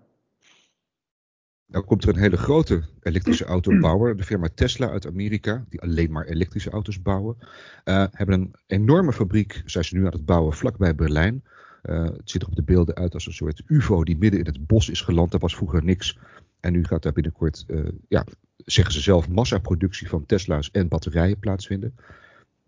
Nou 1.66 1.86
komt 1.86 2.04
er 2.04 2.10
een 2.10 2.22
hele 2.22 2.38
grote 2.38 2.84
elektrische 3.02 3.46
autobouwer, 3.46 4.18
de 4.18 4.24
firma 4.24 4.48
Tesla 4.54 4.90
uit 4.90 5.08
Amerika, 5.08 5.66
die 5.70 5.82
alleen 5.82 6.12
maar 6.12 6.26
elektrische 6.26 6.70
auto's 6.70 7.02
bouwen. 7.02 7.38
Uh, 7.86 8.06
hebben 8.12 8.42
een 8.42 8.54
enorme 8.68 9.14
fabriek, 9.14 9.62
zijn 9.66 9.84
ze 9.84 9.96
nu 9.96 10.06
aan 10.06 10.12
het 10.12 10.26
bouwen, 10.26 10.54
vlakbij 10.54 10.96
Berlijn. 10.96 11.44
Uh, 11.84 12.04
het 12.04 12.30
ziet 12.30 12.42
er 12.42 12.48
op 12.48 12.56
de 12.56 12.64
beelden 12.64 12.96
uit 12.96 13.14
als 13.14 13.26
een 13.26 13.34
soort 13.34 13.64
UFO 13.68 14.04
die 14.04 14.18
midden 14.18 14.40
in 14.40 14.46
het 14.46 14.68
bos 14.68 14.90
is 14.90 15.02
geland. 15.02 15.32
Daar 15.32 15.40
was 15.40 15.56
vroeger 15.56 15.84
niks. 15.84 16.18
En 16.60 16.72
nu 16.74 16.84
gaat 16.84 17.04
daar 17.04 17.14
binnenkort, 17.14 17.64
uh, 17.68 17.90
ja, 18.08 18.26
zeggen 18.56 18.94
ze 18.94 19.02
zelf, 19.02 19.30
massaproductie 19.30 20.10
van 20.10 20.26
Tesla's 20.26 20.72
en 20.72 20.88
batterijen 20.88 21.40
plaatsvinden. 21.40 21.96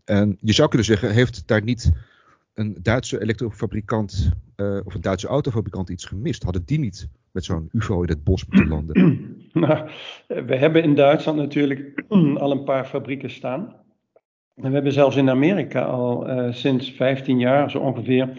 En 0.05 0.37
je 0.41 0.53
zou 0.53 0.67
kunnen 0.67 0.87
zeggen, 0.87 1.11
heeft 1.11 1.47
daar 1.47 1.63
niet 1.63 1.91
een 2.53 2.77
Duitse 2.81 3.21
elektrofabrikant 3.21 4.31
of 4.85 4.93
een 4.93 5.01
Duitse 5.01 5.27
autofabrikant 5.27 5.89
iets 5.89 6.05
gemist? 6.05 6.43
Hadden 6.43 6.65
die 6.65 6.79
niet 6.79 7.09
met 7.31 7.45
zo'n 7.45 7.69
UFO 7.71 8.01
in 8.01 8.09
het 8.09 8.23
bos 8.23 8.45
moeten 8.45 8.67
landen? 8.67 9.31
Nou, 9.53 9.89
we 10.27 10.55
hebben 10.55 10.83
in 10.83 10.95
Duitsland 10.95 11.37
natuurlijk 11.37 12.03
al 12.37 12.51
een 12.51 12.63
paar 12.63 12.85
fabrieken 12.85 13.29
staan. 13.29 13.75
En 14.55 14.67
we 14.67 14.73
hebben 14.73 14.91
zelfs 14.91 15.15
in 15.15 15.29
Amerika 15.29 15.81
al 15.81 16.29
uh, 16.29 16.53
sinds 16.53 16.91
15 16.91 17.39
jaar 17.39 17.71
zo 17.71 17.79
ongeveer 17.79 18.29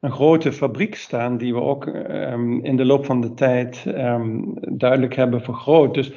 een 0.00 0.12
grote 0.12 0.52
fabriek 0.52 0.94
staan, 0.94 1.36
die 1.36 1.54
we 1.54 1.60
ook 1.60 1.86
um, 1.86 2.64
in 2.64 2.76
de 2.76 2.84
loop 2.84 3.04
van 3.04 3.20
de 3.20 3.34
tijd 3.34 3.84
um, 3.86 4.54
duidelijk 4.78 5.14
hebben 5.14 5.42
vergroot. 5.42 5.94
Dus 5.94 6.12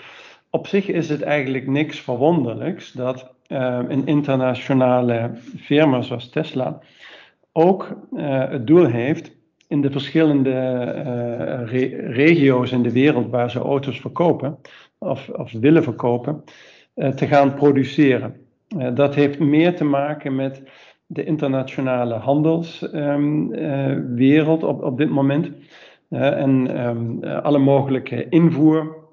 op 0.49 0.67
zich 0.67 0.87
is 0.87 1.09
het 1.09 1.21
eigenlijk 1.21 1.67
niks 1.67 1.99
verwonderlijks 1.99 2.91
dat 2.91 3.34
een 3.47 4.05
internationale 4.05 5.31
firma 5.57 6.01
zoals 6.01 6.29
Tesla 6.29 6.79
ook 7.51 7.97
uh, 8.13 8.49
het 8.49 8.67
doel 8.67 8.85
heeft 8.85 9.31
in 9.67 9.81
de 9.81 9.91
verschillende 9.91 10.51
re 11.65 12.11
regio's 12.11 12.71
in 12.71 12.83
de 12.83 12.91
wereld 12.91 13.29
waar 13.29 13.51
ze 13.51 13.59
auto's 13.59 13.99
verkopen 13.99 14.57
of, 14.97 15.29
of 15.29 15.51
willen 15.51 15.83
verkopen, 15.83 16.43
uh, 16.95 17.09
te 17.09 17.27
gaan 17.27 17.53
produceren. 17.53 18.35
Dat 18.93 19.15
heeft 19.15 19.39
meer 19.39 19.75
te 19.75 19.83
maken 19.83 20.35
met 20.35 20.63
de 21.05 21.23
internationale 21.23 22.13
handelswereld 22.13 24.61
ehm, 24.61 24.69
op, 24.69 24.83
op 24.83 24.97
dit 24.97 25.09
moment. 25.09 25.51
en 26.09 26.75
ehm, 26.75 27.23
alle 27.23 27.59
mogelijke 27.59 28.29
invoer 28.29 29.04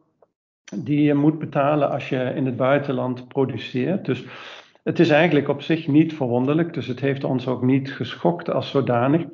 die 0.74 1.02
je 1.02 1.14
moet 1.14 1.38
betalen 1.38 1.90
als 1.90 2.08
je 2.08 2.32
in 2.34 2.46
het 2.46 2.56
buitenland 2.56 3.28
produceert. 3.28 4.04
Dus 4.04 4.24
het 4.82 4.98
is 4.98 5.10
eigenlijk 5.10 5.48
op 5.48 5.62
zich 5.62 5.88
niet 5.88 6.14
verwonderlijk, 6.14 6.74
dus 6.74 6.86
het 6.86 7.00
heeft 7.00 7.24
ons 7.24 7.46
ook 7.46 7.62
niet 7.62 7.92
geschokt 7.92 8.50
als 8.50 8.70
zodanig. 8.70 9.24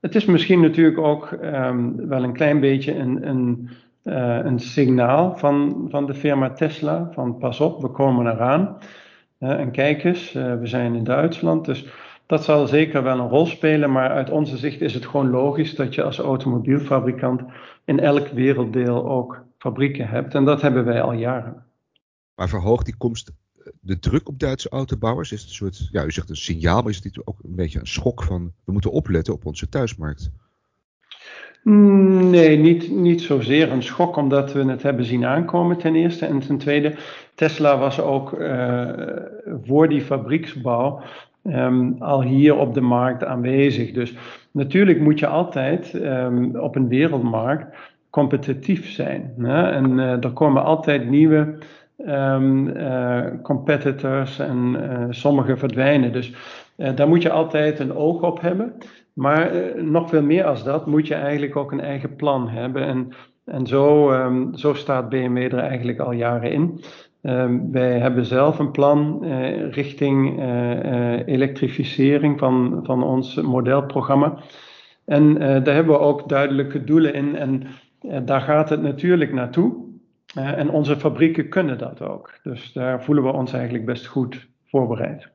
Het 0.00 0.14
is 0.14 0.24
misschien 0.24 0.60
natuurlijk 0.60 0.98
ook 0.98 1.32
ehm, 1.32 1.96
wel 1.96 2.22
een 2.22 2.32
klein 2.32 2.60
beetje 2.60 2.94
een, 2.94 3.28
een, 3.28 3.70
uh, 4.04 4.38
een 4.44 4.58
signaal 4.58 5.36
van, 5.36 5.86
van 5.90 6.06
de 6.06 6.14
firma 6.14 6.50
Tesla: 6.50 7.10
van 7.12 7.38
pas 7.38 7.60
op, 7.60 7.80
we 7.80 7.88
komen 7.88 8.26
eraan. 8.26 8.76
En 9.38 9.70
kijk 9.70 10.04
eens, 10.04 10.34
uh, 10.34 10.54
we 10.58 10.66
zijn 10.66 10.94
in 10.94 11.04
Duitsland. 11.04 11.64
Dus 11.64 11.86
dat 12.26 12.44
zal 12.44 12.66
zeker 12.66 13.02
wel 13.02 13.18
een 13.18 13.28
rol 13.28 13.46
spelen, 13.46 13.92
maar 13.92 14.10
uit 14.10 14.30
onze 14.30 14.56
zicht 14.56 14.80
is 14.80 14.94
het 14.94 15.06
gewoon 15.06 15.30
logisch 15.30 15.74
dat 15.74 15.94
je 15.94 16.02
als 16.02 16.18
automobielfabrikant 16.18 17.42
in 17.84 18.00
elk 18.00 18.28
werelddeel 18.28 19.08
ook 19.08 19.44
fabrieken 19.62 20.08
hebt. 20.08 20.34
En 20.34 20.44
dat 20.44 20.62
hebben 20.62 20.84
wij 20.84 21.02
al 21.02 21.12
jaren. 21.12 21.64
Maar 22.34 22.48
verhoogt 22.48 22.84
die 22.84 22.96
komst 22.96 23.32
de 23.80 23.98
druk 23.98 24.28
op 24.28 24.38
Duitse 24.38 24.68
autobouwers? 24.68 25.32
Is 25.32 25.40
het 25.40 25.48
een 25.48 25.54
soort, 25.54 25.88
ja, 25.90 26.04
u 26.04 26.10
zegt 26.10 26.30
een 26.30 26.36
signaal, 26.36 26.82
maar 26.82 26.90
is 26.90 27.04
het 27.04 27.26
ook 27.26 27.38
een 27.42 27.54
beetje 27.54 27.78
een 27.78 27.86
schok 27.86 28.22
van 28.22 28.52
we 28.64 28.72
moeten 28.72 28.90
opletten 28.90 29.34
op 29.34 29.46
onze 29.46 29.68
thuismarkt? 29.68 30.30
Mm, 31.62 32.30
nee, 32.30 32.56
niet, 32.58 32.90
niet 32.90 33.22
zozeer 33.22 33.72
een 33.72 33.82
schok, 33.82 34.16
omdat 34.16 34.52
we 34.52 34.64
het 34.64 34.82
hebben 34.82 35.04
zien 35.04 35.24
aankomen 35.24 35.78
ten 35.78 35.94
eerste. 35.94 36.26
En 36.26 36.40
ten 36.40 36.58
tweede, 36.58 36.94
Tesla 37.34 37.78
was 37.78 38.00
ook 38.00 38.32
uh, 38.32 38.90
voor 39.64 39.88
die 39.88 40.00
fabrieksbouw 40.00 41.02
um, 41.44 41.96
al 41.98 42.22
hier 42.22 42.56
op 42.56 42.74
de 42.74 42.80
markt 42.80 43.24
aanwezig. 43.24 43.92
Dus 43.92 44.14
natuurlijk 44.50 45.00
moet 45.00 45.18
je 45.18 45.26
altijd 45.26 45.94
um, 45.94 46.56
op 46.56 46.76
een 46.76 46.88
wereldmarkt 46.88 47.76
competitief 48.12 48.90
zijn. 48.90 49.34
Hè? 49.38 49.70
En 49.70 49.98
uh, 49.98 50.24
er 50.24 50.32
komen 50.32 50.64
altijd 50.64 51.08
nieuwe 51.08 51.54
um, 52.06 52.66
uh, 52.66 53.26
competitors 53.42 54.38
en 54.38 54.76
uh, 54.80 55.06
sommige 55.10 55.56
verdwijnen. 55.56 56.12
Dus 56.12 56.32
daar 56.94 57.08
moet 57.08 57.22
je 57.22 57.30
altijd 57.30 57.78
een 57.78 57.94
oog 57.94 58.22
op 58.22 58.40
hebben. 58.40 58.74
Maar 59.12 59.50
nog 59.76 60.08
veel 60.08 60.22
meer 60.22 60.44
als 60.44 60.64
dat 60.64 60.86
moet 60.86 61.06
je 61.06 61.14
eigenlijk 61.14 61.56
ook 61.56 61.72
een 61.72 61.80
eigen 61.80 62.16
plan 62.16 62.48
hebben. 62.48 62.86
En, 62.86 63.08
en 63.44 63.66
zo, 63.66 64.12
um, 64.12 64.54
zo 64.54 64.74
staat 64.74 65.08
BMW 65.08 65.36
er 65.36 65.58
eigenlijk 65.58 65.98
al 65.98 66.12
jaren 66.12 66.52
in. 66.52 66.80
Um, 67.22 67.72
wij 67.72 67.98
hebben 67.98 68.24
zelf 68.24 68.58
een 68.58 68.70
plan 68.70 69.24
richting 69.70 70.42
elektrificering 71.26 72.38
van, 72.38 72.80
van 72.82 73.02
ons 73.02 73.34
modelprogramma. 73.34 74.38
En 75.04 75.34
daar 75.38 75.74
hebben 75.74 75.94
we 75.94 76.00
ook 76.00 76.28
duidelijke 76.28 76.84
doelen 76.84 77.14
in. 77.14 77.36
En 77.36 77.62
daar 78.24 78.40
gaat 78.40 78.68
het 78.68 78.82
natuurlijk 78.82 79.32
naartoe. 79.32 79.90
Uh, 80.36 80.58
en 80.58 80.70
onze 80.70 80.96
fabrieken 80.96 81.48
kunnen 81.48 81.78
dat 81.78 82.00
ook. 82.00 82.38
Dus 82.42 82.72
daar 82.72 83.04
voelen 83.04 83.24
we 83.24 83.32
ons 83.32 83.52
eigenlijk 83.52 83.84
best 83.84 84.06
goed 84.06 84.48
voorbereid. 84.64 85.28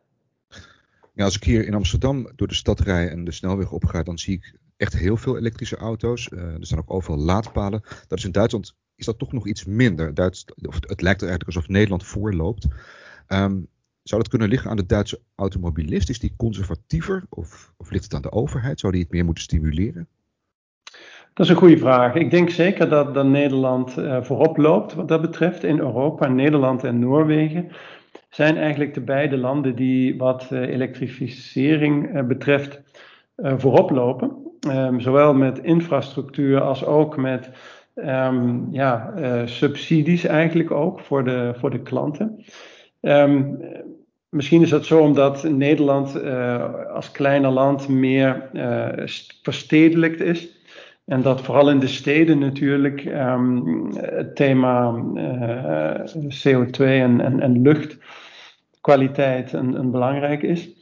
Ja, 1.13 1.23
als 1.23 1.35
ik 1.35 1.43
hier 1.43 1.65
in 1.65 1.73
Amsterdam 1.73 2.31
door 2.35 2.47
de 2.47 2.53
stad 2.53 2.79
rij 2.79 3.09
en 3.09 3.23
de 3.23 3.31
snelweg 3.31 3.71
opga, 3.71 4.03
dan 4.03 4.17
zie 4.17 4.33
ik 4.33 4.59
echt 4.77 4.97
heel 4.97 5.17
veel 5.17 5.37
elektrische 5.37 5.77
auto's. 5.77 6.29
Uh, 6.33 6.39
er 6.39 6.65
staan 6.65 6.79
ook 6.79 6.93
overal 6.93 7.17
laadpalen. 7.17 7.81
Dat 8.07 8.17
is 8.17 8.25
in 8.25 8.31
Duitsland 8.31 8.75
is 8.95 9.05
dat 9.05 9.19
toch 9.19 9.31
nog 9.31 9.47
iets 9.47 9.65
minder. 9.65 10.13
Duits, 10.13 10.45
of 10.61 10.75
het 10.75 11.01
lijkt 11.01 11.21
er 11.21 11.27
eigenlijk 11.27 11.57
alsof 11.57 11.67
Nederland 11.67 12.05
voorloopt. 12.05 12.67
Um, 13.27 13.67
zou 14.03 14.21
dat 14.21 14.27
kunnen 14.27 14.49
liggen 14.49 14.69
aan 14.69 14.77
de 14.77 14.85
Duitse 14.85 15.21
automobilist? 15.35 16.09
Is 16.09 16.19
die 16.19 16.33
conservatiever 16.37 17.25
of, 17.29 17.73
of 17.77 17.89
ligt 17.89 18.03
het 18.03 18.13
aan 18.13 18.21
de 18.21 18.31
overheid? 18.31 18.79
Zou 18.79 18.91
die 18.91 19.01
het 19.01 19.11
meer 19.11 19.25
moeten 19.25 19.43
stimuleren? 19.43 20.07
Dat 21.37 21.45
is 21.45 21.51
een 21.51 21.57
goede 21.57 21.77
vraag. 21.77 22.15
Ik 22.15 22.31
denk 22.31 22.49
zeker 22.49 22.89
dat, 22.89 23.13
dat 23.13 23.25
Nederland 23.25 23.97
uh, 23.97 24.21
voorop 24.21 24.57
loopt 24.57 24.93
wat 24.93 25.07
dat 25.07 25.21
betreft 25.21 25.63
in 25.63 25.79
Europa. 25.79 26.27
Nederland 26.27 26.83
en 26.83 26.99
Noorwegen 26.99 27.67
zijn 28.29 28.57
eigenlijk 28.57 28.93
de 28.93 29.01
beide 29.01 29.37
landen 29.37 29.75
die 29.75 30.17
wat 30.17 30.49
uh, 30.53 30.61
elektrificering 30.61 32.15
uh, 32.15 32.23
betreft 32.23 32.81
voorop 33.35 33.89
lopen. 33.89 34.31
Um, 34.69 34.99
zowel 34.99 35.33
met 35.33 35.59
infrastructuur 35.59 36.61
als 36.61 36.85
ook 36.85 37.17
met 37.17 37.49
um, 37.95 38.67
ja, 38.71 39.13
subsidies 39.45 40.25
eigenlijk 40.25 40.71
ook 40.71 40.99
voor 40.99 41.23
de, 41.23 41.53
voor 41.57 41.69
de 41.69 41.81
klanten. 41.81 42.43
Um, 43.01 43.59
misschien 44.29 44.61
is 44.61 44.69
dat 44.69 44.85
zo 44.85 44.99
omdat 44.99 45.43
Nederland 45.43 46.23
als 46.93 47.11
kleiner 47.11 47.51
land 47.51 47.87
meer 47.87 48.49
verstedelijkt 49.41 50.21
is. 50.21 50.56
En 51.07 51.21
dat 51.21 51.41
vooral 51.41 51.69
in 51.69 51.79
de 51.79 51.87
steden 51.87 52.39
natuurlijk 52.39 53.05
um, 53.05 53.89
het 53.95 54.35
thema 54.35 55.03
eh, 55.15 55.99
CO2 56.45 56.77
en, 56.79 57.39
en, 57.41 57.61
luchtkwaliteit 57.61 59.53
een, 59.53 59.73
een 59.73 59.91
belangrijk 59.91 60.41
is. 60.41 60.75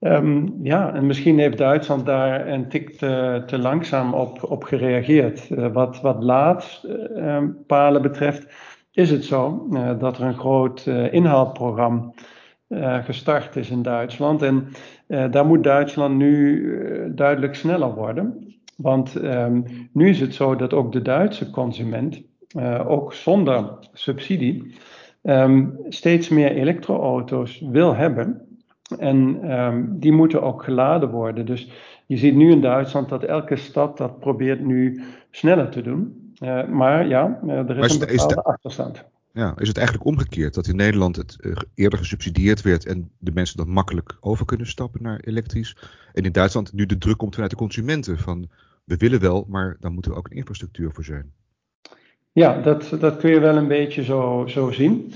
Um, 0.00 0.58
ja, 0.62 0.94
en 0.94 1.06
misschien 1.06 1.38
heeft 1.38 1.58
Duitsland 1.58 2.06
daar 2.06 2.48
een 2.48 2.68
tik 2.68 2.98
te, 2.98 3.42
te 3.46 3.58
langzaam 3.58 4.14
op, 4.14 4.42
op 4.42 4.64
gereageerd. 4.64 5.50
Uh, 5.50 5.72
wat, 5.72 6.00
wat 6.00 6.22
laadpalen 6.22 8.02
uh, 8.02 8.08
betreft 8.08 8.46
is 8.92 9.10
het 9.10 9.24
zo 9.24 9.68
uh, 9.70 9.98
dat 9.98 10.18
er 10.18 10.24
een 10.24 10.38
groot 10.38 10.86
inhaalprogramma 11.10 12.12
gestart 13.04 13.56
is 13.56 13.70
in 13.70 13.82
Duitsland. 13.82 14.42
En 14.42 14.68
daar 15.30 15.46
moet 15.46 15.64
Duitsland 15.64 16.16
nu 16.16 17.14
duidelijk 17.14 17.54
sneller 17.54 17.94
worden. 17.94 18.57
Want 18.78 19.14
um, 19.14 19.64
nu 19.92 20.08
is 20.08 20.20
het 20.20 20.34
zo 20.34 20.56
dat 20.56 20.72
ook 20.72 20.92
de 20.92 21.02
Duitse 21.02 21.50
consument, 21.50 22.22
uh, 22.56 22.90
ook 22.90 23.12
zonder 23.12 23.78
subsidie, 23.92 24.74
um, 25.22 25.78
steeds 25.88 26.28
meer 26.28 26.52
elektroauto's 26.52 27.62
wil 27.70 27.94
hebben. 27.94 28.46
En 28.98 29.50
um, 29.60 29.98
die 29.98 30.12
moeten 30.12 30.42
ook 30.42 30.64
geladen 30.64 31.10
worden. 31.10 31.46
Dus 31.46 31.70
je 32.06 32.16
ziet 32.16 32.34
nu 32.34 32.50
in 32.50 32.60
Duitsland 32.60 33.08
dat 33.08 33.22
elke 33.22 33.56
stad 33.56 33.96
dat 33.96 34.20
probeert 34.20 34.64
nu 34.64 35.02
sneller 35.30 35.68
te 35.68 35.82
doen. 35.82 36.32
Uh, 36.42 36.66
maar 36.66 37.06
ja, 37.06 37.40
uh, 37.44 37.52
er 37.52 37.78
is, 37.78 37.84
is 37.84 37.92
een 37.92 38.06
bepaalde 38.06 38.42
achterstand. 38.42 39.04
Ja, 39.32 39.54
is 39.56 39.68
het 39.68 39.76
eigenlijk 39.76 40.06
omgekeerd 40.06 40.54
dat 40.54 40.66
in 40.66 40.76
Nederland 40.76 41.16
het 41.16 41.36
eerder 41.74 41.98
gesubsidieerd 41.98 42.62
werd 42.62 42.86
en 42.86 43.10
de 43.18 43.32
mensen 43.34 43.56
dan 43.56 43.68
makkelijk 43.68 44.16
over 44.20 44.44
kunnen 44.44 44.66
stappen 44.66 45.02
naar 45.02 45.20
elektrisch? 45.20 45.76
En 46.12 46.22
in 46.22 46.32
Duitsland 46.32 46.72
nu 46.72 46.86
de 46.86 46.98
druk 46.98 47.16
komt 47.16 47.34
vanuit 47.34 47.50
de 47.50 47.56
consumenten 47.56 48.18
van 48.18 48.48
we 48.88 48.96
willen 48.96 49.20
wel, 49.20 49.46
maar 49.48 49.76
dan 49.80 49.92
moeten 49.92 50.10
we 50.10 50.16
ook 50.16 50.30
een 50.30 50.36
infrastructuur 50.36 50.92
voor 50.92 51.04
zijn. 51.04 51.32
Ja, 52.32 52.60
dat, 52.60 52.96
dat 53.00 53.16
kun 53.16 53.30
je 53.30 53.40
wel 53.40 53.56
een 53.56 53.68
beetje 53.68 54.04
zo, 54.04 54.44
zo 54.46 54.70
zien. 54.70 55.12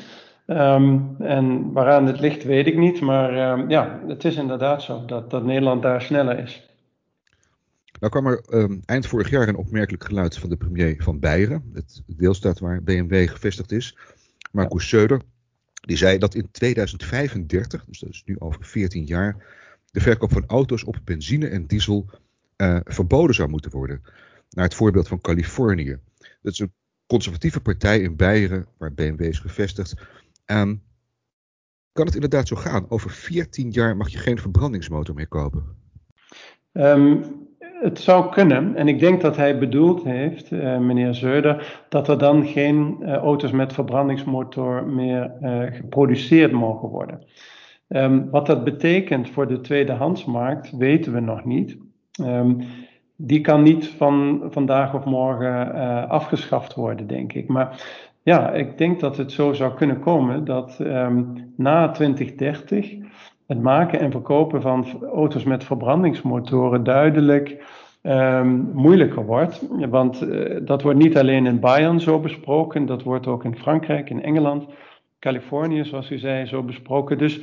Um, 0.47 1.17
en 1.19 1.73
waaraan 1.73 2.07
het 2.07 2.21
ligt, 2.21 2.45
weet 2.45 2.67
ik 2.67 2.76
niet. 2.76 3.00
Maar 3.00 3.59
um, 3.59 3.71
ja, 3.71 4.00
het 4.07 4.25
is 4.25 4.37
inderdaad 4.37 4.83
zo 4.83 5.05
dat, 5.05 5.31
dat 5.31 5.45
Nederland 5.45 5.83
daar 5.83 6.02
sneller 6.02 6.38
is. 6.38 6.71
Nou 8.00 8.12
kwam 8.12 8.26
er 8.26 8.45
um, 8.50 8.83
eind 8.85 9.07
vorig 9.07 9.31
jaar 9.31 9.49
een 9.49 9.57
opmerkelijk 9.57 10.05
geluid 10.05 10.38
van 10.38 10.49
de 10.49 10.57
premier 10.57 11.02
van 11.02 11.19
Beieren, 11.19 11.71
het 11.73 12.02
deelstaat 12.07 12.59
waar 12.59 12.83
BMW 12.83 13.29
gevestigd 13.29 13.73
is, 13.73 13.99
Marcus 14.50 14.91
ja. 14.91 14.99
Söder. 14.99 15.21
Die 15.87 15.97
zei 15.97 16.19
dat 16.19 16.35
in 16.35 16.49
2035, 16.50 17.85
dus 17.85 17.99
dat 17.99 18.11
is 18.11 18.23
nu 18.26 18.37
over 18.38 18.64
14 18.64 19.05
jaar, 19.05 19.37
de 19.91 20.00
verkoop 20.00 20.33
van 20.33 20.47
auto's 20.47 20.85
op 20.85 20.99
benzine 21.05 21.49
en 21.49 21.67
diesel 21.67 22.11
uh, 22.62 22.81
verboden 22.85 23.35
zou 23.35 23.49
moeten 23.49 23.71
worden. 23.71 24.02
Naar 24.50 24.64
het 24.64 24.75
voorbeeld 24.75 25.09
van 25.09 25.21
Californië. 25.21 25.99
Dat 26.42 26.52
is 26.52 26.59
een 26.59 26.73
conservatieve 27.07 27.61
partij 27.61 28.00
in 28.00 28.16
Beieren, 28.16 28.66
waar 28.78 28.92
BMW 28.92 29.21
is 29.21 29.38
gevestigd. 29.38 29.95
Um, 30.47 30.83
kan 31.92 32.07
het 32.07 32.14
inderdaad 32.14 32.49
zo 32.49 32.57
gaan? 32.57 32.87
Over 32.88 33.11
14 33.11 33.71
jaar 33.71 33.97
mag 33.97 34.09
je 34.09 34.19
geen 34.19 34.38
verbrandingsmotor 34.38 35.14
meer 35.14 35.28
kopen? 35.28 35.64
Um, 36.73 37.25
het 37.61 37.99
zou 37.99 38.33
kunnen. 38.33 38.76
En 38.76 38.88
ik 38.88 38.99
denk 38.99 39.21
dat 39.21 39.37
hij 39.37 39.59
bedoeld 39.59 40.04
heeft, 40.04 40.50
uh, 40.50 40.78
meneer 40.78 41.14
Zeuder, 41.14 41.85
dat 41.88 42.09
er 42.09 42.19
dan 42.19 42.47
geen 42.47 42.97
uh, 43.00 43.14
auto's 43.14 43.50
met 43.50 43.73
verbrandingsmotor 43.73 44.87
meer 44.87 45.33
geproduceerd 45.73 46.52
mogen 46.52 46.88
worden. 46.88 47.25
Um, 47.88 48.31
wat 48.31 48.47
dat 48.47 48.64
betekent 48.64 49.31
voor 49.31 49.49
de 49.49 49.61
tweedehandsmarkt 49.61 50.76
weten 50.76 51.12
we 51.12 51.21
nog 51.21 51.45
niet. 51.45 51.76
Um, 52.21 52.59
die 53.16 53.40
kan 53.40 53.62
niet 53.62 53.88
van 53.88 54.42
vandaag 54.50 54.95
of 54.95 55.04
morgen 55.04 55.75
uh, 55.75 56.11
afgeschaft 56.11 56.75
worden, 56.75 57.07
denk 57.07 57.33
ik. 57.33 57.49
Maar 57.49 57.83
ja, 58.23 58.50
ik 58.50 58.78
denk 58.78 59.00
dat 59.00 59.16
het 59.16 59.33
zo 59.33 59.52
zou 59.52 59.75
kunnen 59.75 60.00
komen 60.00 60.45
dat 60.45 60.78
um, 60.81 61.52
na 61.57 61.90
2030 61.90 62.95
het 63.47 63.62
maken 63.62 64.00
en 64.00 64.11
verkopen 64.11 64.62
van 64.62 64.87
auto's 65.12 65.45
met 65.45 65.64
verbrandingsmotoren 65.64 66.85
duidelijk 66.85 67.64
um, 68.02 68.71
moeilijker 68.73 69.25
wordt. 69.26 69.66
Want 69.88 70.23
uh, 70.23 70.57
dat 70.62 70.83
wordt 70.83 70.99
niet 70.99 71.19
alleen 71.19 71.47
in 71.47 71.61
Bayern 71.61 72.00
zo 72.00 72.21
besproken, 72.21 72.87
dat 72.87 73.02
wordt 73.02 73.26
ook 73.26 73.45
in 73.45 73.57
Frankrijk, 73.57 74.11
in 74.11 74.23
Engeland, 74.23 74.66
Californië, 75.19 75.85
zoals 75.85 76.11
u 76.11 76.19
zei, 76.19 76.47
zo 76.47 76.62
besproken. 76.62 77.19
Dus, 77.19 77.40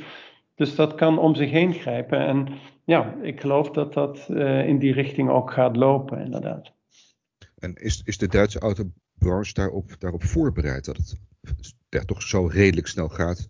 dus 0.54 0.74
dat 0.74 0.94
kan 0.94 1.18
om 1.18 1.34
zich 1.34 1.50
heen 1.50 1.72
grijpen. 1.72 2.18
En 2.26 2.46
ja, 2.90 3.14
ik 3.22 3.40
geloof 3.40 3.70
dat 3.70 3.92
dat 3.92 4.26
uh, 4.30 4.68
in 4.68 4.78
die 4.78 4.92
richting 4.92 5.30
ook 5.30 5.50
gaat 5.50 5.76
lopen, 5.76 6.24
inderdaad. 6.24 6.72
En 7.58 7.74
is, 7.74 8.02
is 8.04 8.18
de 8.18 8.28
Duitse 8.28 8.58
autobranche 8.58 9.54
daarop, 9.54 9.90
daarop 9.98 10.24
voorbereid 10.24 10.84
dat 10.84 10.96
het 10.96 11.18
ja, 11.88 12.00
toch 12.00 12.22
zo 12.22 12.46
redelijk 12.46 12.86
snel 12.86 13.08
gaat? 13.08 13.48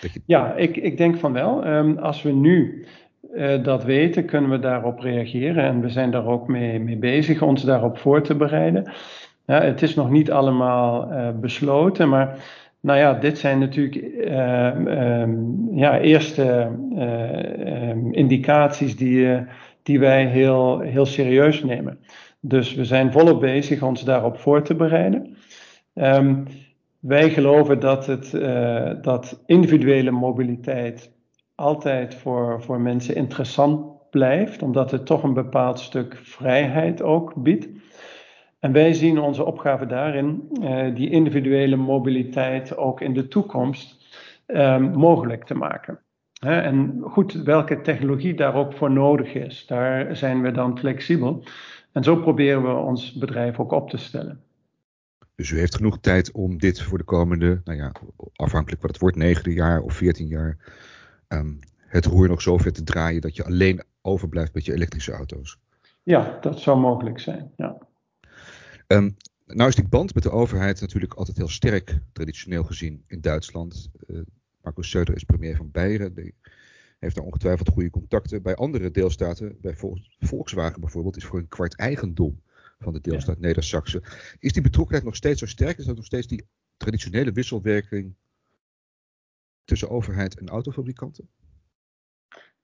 Dat 0.00 0.12
je... 0.12 0.22
Ja, 0.26 0.54
ik, 0.54 0.76
ik 0.76 0.96
denk 0.96 1.16
van 1.16 1.32
wel. 1.32 1.66
Um, 1.66 1.98
als 1.98 2.22
we 2.22 2.32
nu 2.32 2.86
uh, 3.34 3.64
dat 3.64 3.84
weten, 3.84 4.24
kunnen 4.24 4.50
we 4.50 4.58
daarop 4.58 4.98
reageren. 4.98 5.64
En 5.64 5.80
we 5.80 5.88
zijn 5.88 6.10
daar 6.10 6.26
ook 6.26 6.48
mee, 6.48 6.80
mee 6.80 6.98
bezig, 6.98 7.42
ons 7.42 7.62
daarop 7.62 7.98
voor 7.98 8.22
te 8.22 8.34
bereiden. 8.34 8.92
Ja, 9.46 9.62
het 9.62 9.82
is 9.82 9.94
nog 9.94 10.10
niet 10.10 10.30
allemaal 10.30 11.12
uh, 11.12 11.30
besloten, 11.30 12.08
maar 12.08 12.38
nou 12.86 12.98
ja, 12.98 13.14
dit 13.14 13.38
zijn 13.38 13.58
natuurlijk 13.58 13.94
uh, 13.94 15.26
ja, 15.72 15.98
eerste 16.00 16.70
um, 17.92 18.12
indicaties 18.12 18.96
die, 18.96 19.46
die 19.82 19.98
wij 19.98 20.26
heel, 20.26 20.80
heel 20.80 21.06
serieus 21.06 21.64
nemen. 21.64 21.98
Dus 22.40 22.74
we 22.74 22.84
zijn 22.84 23.12
volop 23.12 23.40
bezig 23.40 23.82
ons 23.82 24.04
daarop 24.04 24.38
voor 24.38 24.62
te 24.62 24.74
bereiden. 24.74 25.36
Wij 27.00 27.30
geloven 27.30 27.80
dat, 27.80 28.06
het, 28.06 28.32
uh, 28.32 28.90
dat 29.02 29.42
individuele 29.46 30.10
mobiliteit 30.10 31.12
altijd 31.54 32.14
voor, 32.14 32.62
voor 32.62 32.80
mensen 32.80 33.14
interessant 33.14 34.10
blijft, 34.10 34.62
omdat 34.62 34.90
het 34.90 35.06
toch 35.06 35.22
een 35.22 35.34
bepaald 35.34 35.80
stuk 35.80 36.20
vrijheid 36.22 37.02
ook 37.02 37.34
biedt. 37.34 37.68
En 38.58 38.72
wij 38.72 38.92
zien 38.92 39.18
onze 39.18 39.44
opgave 39.44 39.86
daarin 39.86 40.48
uh, 40.60 40.94
die 40.94 41.10
individuele 41.10 41.76
mobiliteit 41.76 42.76
ook 42.76 43.00
in 43.00 43.14
de 43.14 43.28
toekomst 43.28 44.06
uh, 44.46 44.92
mogelijk 44.92 45.44
te 45.44 45.54
maken. 45.54 45.98
Hè? 46.40 46.60
En 46.60 47.00
goed, 47.04 47.32
welke 47.32 47.80
technologie 47.80 48.34
daar 48.34 48.54
ook 48.54 48.72
voor 48.72 48.90
nodig 48.90 49.34
is, 49.34 49.66
daar 49.66 50.16
zijn 50.16 50.42
we 50.42 50.50
dan 50.50 50.78
flexibel. 50.78 51.44
En 51.92 52.04
zo 52.04 52.16
proberen 52.16 52.62
we 52.62 52.72
ons 52.72 53.12
bedrijf 53.12 53.60
ook 53.60 53.72
op 53.72 53.90
te 53.90 53.96
stellen. 53.96 54.40
Dus 55.34 55.50
u 55.50 55.58
heeft 55.58 55.74
genoeg 55.74 55.98
tijd 56.00 56.32
om 56.32 56.58
dit 56.58 56.82
voor 56.82 56.98
de 56.98 57.04
komende, 57.04 57.60
nou 57.64 57.78
ja, 57.78 57.92
afhankelijk 58.34 58.82
wat 58.82 58.90
het 58.90 59.00
wordt, 59.00 59.16
negende 59.16 59.52
jaar 59.52 59.80
of 59.80 59.94
veertien 59.94 60.26
jaar, 60.26 60.58
um, 61.28 61.58
het 61.76 62.04
roer 62.04 62.28
nog 62.28 62.42
zover 62.42 62.72
te 62.72 62.82
draaien 62.82 63.20
dat 63.20 63.36
je 63.36 63.44
alleen 63.44 63.82
overblijft 64.02 64.54
met 64.54 64.64
je 64.64 64.72
elektrische 64.72 65.12
auto's. 65.12 65.58
Ja, 66.02 66.38
dat 66.40 66.60
zou 66.60 66.78
mogelijk 66.78 67.18
zijn. 67.18 67.50
Ja. 67.56 67.78
Um, 68.86 69.16
nou 69.46 69.68
is 69.68 69.74
die 69.74 69.88
band 69.88 70.14
met 70.14 70.22
de 70.22 70.30
overheid 70.30 70.80
natuurlijk 70.80 71.14
altijd 71.14 71.36
heel 71.36 71.48
sterk, 71.48 71.98
traditioneel 72.12 72.64
gezien, 72.64 73.04
in 73.06 73.20
Duitsland. 73.20 73.90
Uh, 74.06 74.20
Marco 74.62 74.82
Söder 74.82 75.14
is 75.14 75.24
premier 75.24 75.56
van 75.56 75.70
Beieren. 75.70 76.14
Die 76.14 76.34
heeft 76.98 77.14
daar 77.14 77.24
ongetwijfeld 77.24 77.68
goede 77.68 77.90
contacten. 77.90 78.42
Bij 78.42 78.54
andere 78.54 78.90
deelstaten, 78.90 79.58
bij 79.60 79.76
Volkswagen 80.18 80.80
bijvoorbeeld, 80.80 81.16
is 81.16 81.24
voor 81.24 81.38
een 81.38 81.48
kwart 81.48 81.76
eigendom 81.76 82.42
van 82.78 82.92
de 82.92 83.00
deelstaat 83.00 83.36
ja. 83.40 83.46
neder 83.46 84.00
Is 84.38 84.52
die 84.52 84.62
betrokkenheid 84.62 85.04
nog 85.04 85.16
steeds 85.16 85.40
zo 85.40 85.46
sterk? 85.46 85.78
Is 85.78 85.84
dat 85.84 85.96
nog 85.96 86.04
steeds 86.04 86.26
die 86.26 86.46
traditionele 86.76 87.32
wisselwerking 87.32 88.14
tussen 89.64 89.90
overheid 89.90 90.38
en 90.38 90.48
autofabrikanten? 90.48 91.28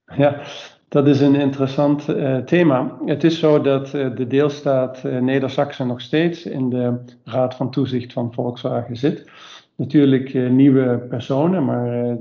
Ja, 0.04 0.46
dat 0.92 1.08
is 1.08 1.20
een 1.20 1.34
interessant 1.34 2.08
uh, 2.08 2.36
thema. 2.36 2.96
Het 3.04 3.24
is 3.24 3.38
zo 3.38 3.60
dat 3.60 3.94
uh, 3.94 4.16
de 4.16 4.26
deelstaat 4.26 5.02
uh, 5.06 5.18
neder 5.18 5.76
nog 5.86 6.00
steeds 6.00 6.46
in 6.46 6.68
de 6.70 6.94
Raad 7.24 7.54
van 7.54 7.70
Toezicht 7.70 8.12
van 8.12 8.32
Volkswagen 8.32 8.96
zit. 8.96 9.30
Natuurlijk 9.76 10.50
nieuwe 10.50 10.98
personen, 10.98 11.64
maar 11.64 12.16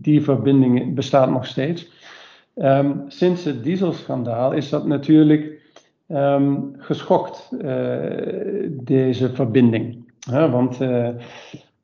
die 0.00 0.22
verbinding 0.22 0.94
bestaat 0.94 1.30
nog 1.30 1.46
steeds. 1.46 1.90
Um, 2.56 3.04
sinds 3.08 3.44
het 3.44 3.64
dieselschandaal 3.64 4.52
is 4.52 4.68
dat 4.68 4.86
natuurlijk 4.86 5.60
um, 6.08 6.74
geschokt, 6.78 7.50
deze 8.70 9.30
verbinding. 9.34 10.12
Want 10.30 10.78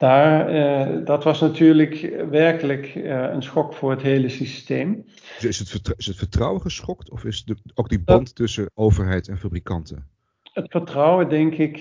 daar, 0.01 0.55
uh, 0.55 1.05
dat 1.05 1.25
was 1.25 1.41
natuurlijk 1.41 2.25
werkelijk 2.31 2.93
een 3.05 3.43
schok 3.43 3.75
voor 3.75 3.91
het 3.91 4.03
hele 4.03 4.29
systeem. 4.29 5.05
Dus 5.39 5.61
is 5.61 5.73
het, 5.73 5.95
is 5.97 6.07
het 6.07 6.17
vertrouwen 6.17 6.61
geschokt 6.61 7.11
of 7.11 7.25
is 7.25 7.45
de, 7.45 7.57
ook 7.75 7.89
die 7.89 8.01
band 8.01 8.27
dat, 8.27 8.35
tussen 8.35 8.71
overheid 8.75 9.29
en 9.29 9.39
fabrikanten? 9.39 10.07
Het 10.53 10.71
vertrouwen, 10.71 11.29
denk 11.29 11.55
ik, 11.55 11.77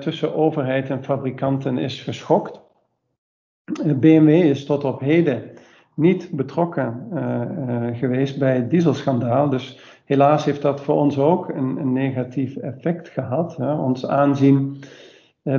tussen 0.00 0.34
overheid 0.34 0.90
en 0.90 1.04
fabrikanten 1.04 1.78
is 1.78 2.02
geschokt. 2.02 2.60
BMW 3.96 4.28
is 4.28 4.64
tot 4.64 4.84
op 4.84 5.00
heden 5.00 5.50
niet 5.94 6.30
betrokken 6.30 7.08
geweest 7.94 8.38
bij 8.38 8.54
het 8.54 8.70
dieselschandaal. 8.70 9.48
Dus 9.48 9.78
helaas 10.04 10.44
heeft 10.44 10.62
dat 10.62 10.80
voor 10.80 10.94
ons 10.94 11.18
ook 11.18 11.48
een, 11.48 11.76
een 11.76 11.92
negatief 11.92 12.56
effect 12.56 13.08
gehad. 13.08 13.56
Hè. 13.56 13.72
Ons 13.74 14.06
aanzien 14.06 14.82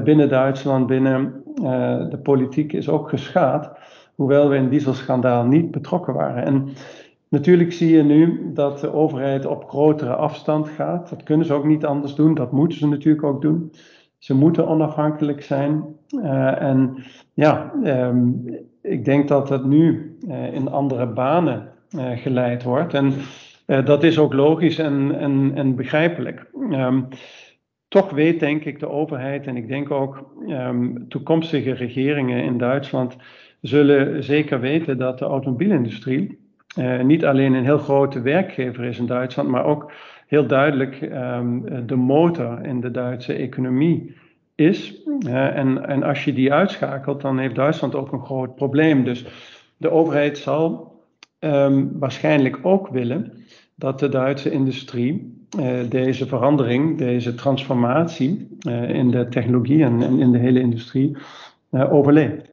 binnen 0.03 0.29
Duitsland, 0.29 0.87
binnen 0.87 1.43
uh, 1.55 2.09
de 2.09 2.19
politiek 2.23 2.73
is 2.73 2.89
ook 2.89 3.09
geschaad, 3.09 3.71
hoewel 4.15 4.49
we 4.49 4.55
in 4.55 4.61
het 4.61 4.71
dieselschandaal 4.71 5.45
niet 5.45 5.71
betrokken 5.71 6.13
waren. 6.13 6.43
En 6.43 6.67
natuurlijk 7.27 7.73
zie 7.73 7.95
je 7.95 8.03
nu 8.03 8.51
dat 8.53 8.79
de 8.79 8.93
overheid 8.93 9.45
op 9.45 9.69
grotere 9.69 10.15
afstand 10.15 10.67
gaat. 10.67 11.09
Dat 11.09 11.23
kunnen 11.23 11.45
ze 11.45 11.53
ook 11.53 11.65
niet 11.65 11.85
anders 11.85 12.15
doen, 12.15 12.33
dat 12.33 12.51
moeten 12.51 12.77
ze 12.77 12.87
natuurlijk 12.87 13.23
ook 13.23 13.41
doen. 13.41 13.71
Ze 14.17 14.35
moeten 14.35 14.67
onafhankelijk 14.67 15.43
zijn. 15.43 15.83
Uh, 16.09 16.61
en 16.61 17.03
ja, 17.33 17.71
um, 17.83 18.45
ik 18.81 19.05
denk 19.05 19.27
dat 19.27 19.49
het 19.49 19.65
nu 19.65 20.17
in 20.51 20.69
andere 20.69 21.07
banen 21.07 21.69
geleid 22.15 22.63
wordt. 22.63 22.93
En 22.93 23.13
dat 23.65 24.03
is 24.03 24.19
ook 24.19 24.33
logisch 24.33 24.79
en, 24.79 25.19
en, 25.19 25.51
en 25.55 25.75
begrijpelijk. 25.75 26.45
Toch 27.87 28.09
weet, 28.09 28.39
denk 28.39 28.65
ik, 28.65 28.79
de 28.79 28.89
overheid 28.89 29.47
en 29.47 29.57
ik 29.57 29.67
denk 29.67 29.91
ook 29.91 30.33
um, 30.47 31.05
toekomstige 31.09 31.71
regeringen 31.71 32.43
in 32.43 32.57
Duitsland 32.57 33.15
zullen 33.61 34.23
zeker 34.23 34.59
weten 34.59 34.97
dat 34.97 35.19
de 35.19 35.25
automobielindustrie 35.25 36.39
uh, 36.79 37.01
niet 37.01 37.25
alleen 37.25 37.53
een 37.53 37.63
heel 37.63 37.77
grote 37.77 38.21
werkgever 38.21 38.83
is 38.83 38.97
in 38.97 39.05
Duitsland, 39.05 39.49
maar 39.49 39.65
ook 39.65 39.91
heel 40.27 40.47
duidelijk 40.47 41.01
um, 41.01 41.87
de 41.87 41.95
motor 41.95 42.65
in 42.65 42.81
de 42.81 42.91
Duitse 42.91 43.33
economie 43.33 44.15
is. 44.55 45.01
Uh, 45.19 45.57
en, 45.57 45.87
en 45.87 46.03
als 46.03 46.25
je 46.25 46.33
die 46.33 46.53
uitschakelt, 46.53 47.21
dan 47.21 47.37
heeft 47.37 47.55
Duitsland 47.55 47.95
ook 47.95 48.11
een 48.11 48.25
groot 48.25 48.55
probleem. 48.55 49.03
Dus 49.03 49.25
de 49.77 49.89
overheid 49.89 50.37
zal 50.37 50.95
um, 51.39 51.99
waarschijnlijk 51.99 52.59
ook 52.61 52.87
willen 52.87 53.33
dat 53.75 53.99
de 53.99 54.09
Duitse 54.09 54.51
industrie 54.51 55.36
deze 55.89 56.27
verandering, 56.27 56.97
deze 56.97 57.35
transformatie 57.35 58.57
uh, 58.67 58.89
in 58.89 59.11
de 59.11 59.27
technologie 59.27 59.83
en, 59.83 60.01
en, 60.01 60.19
in 60.19 60.31
de 60.31 60.37
hele 60.37 60.59
industrie 60.59 61.17
uh, 61.71 61.93
overleeft. 61.93 62.49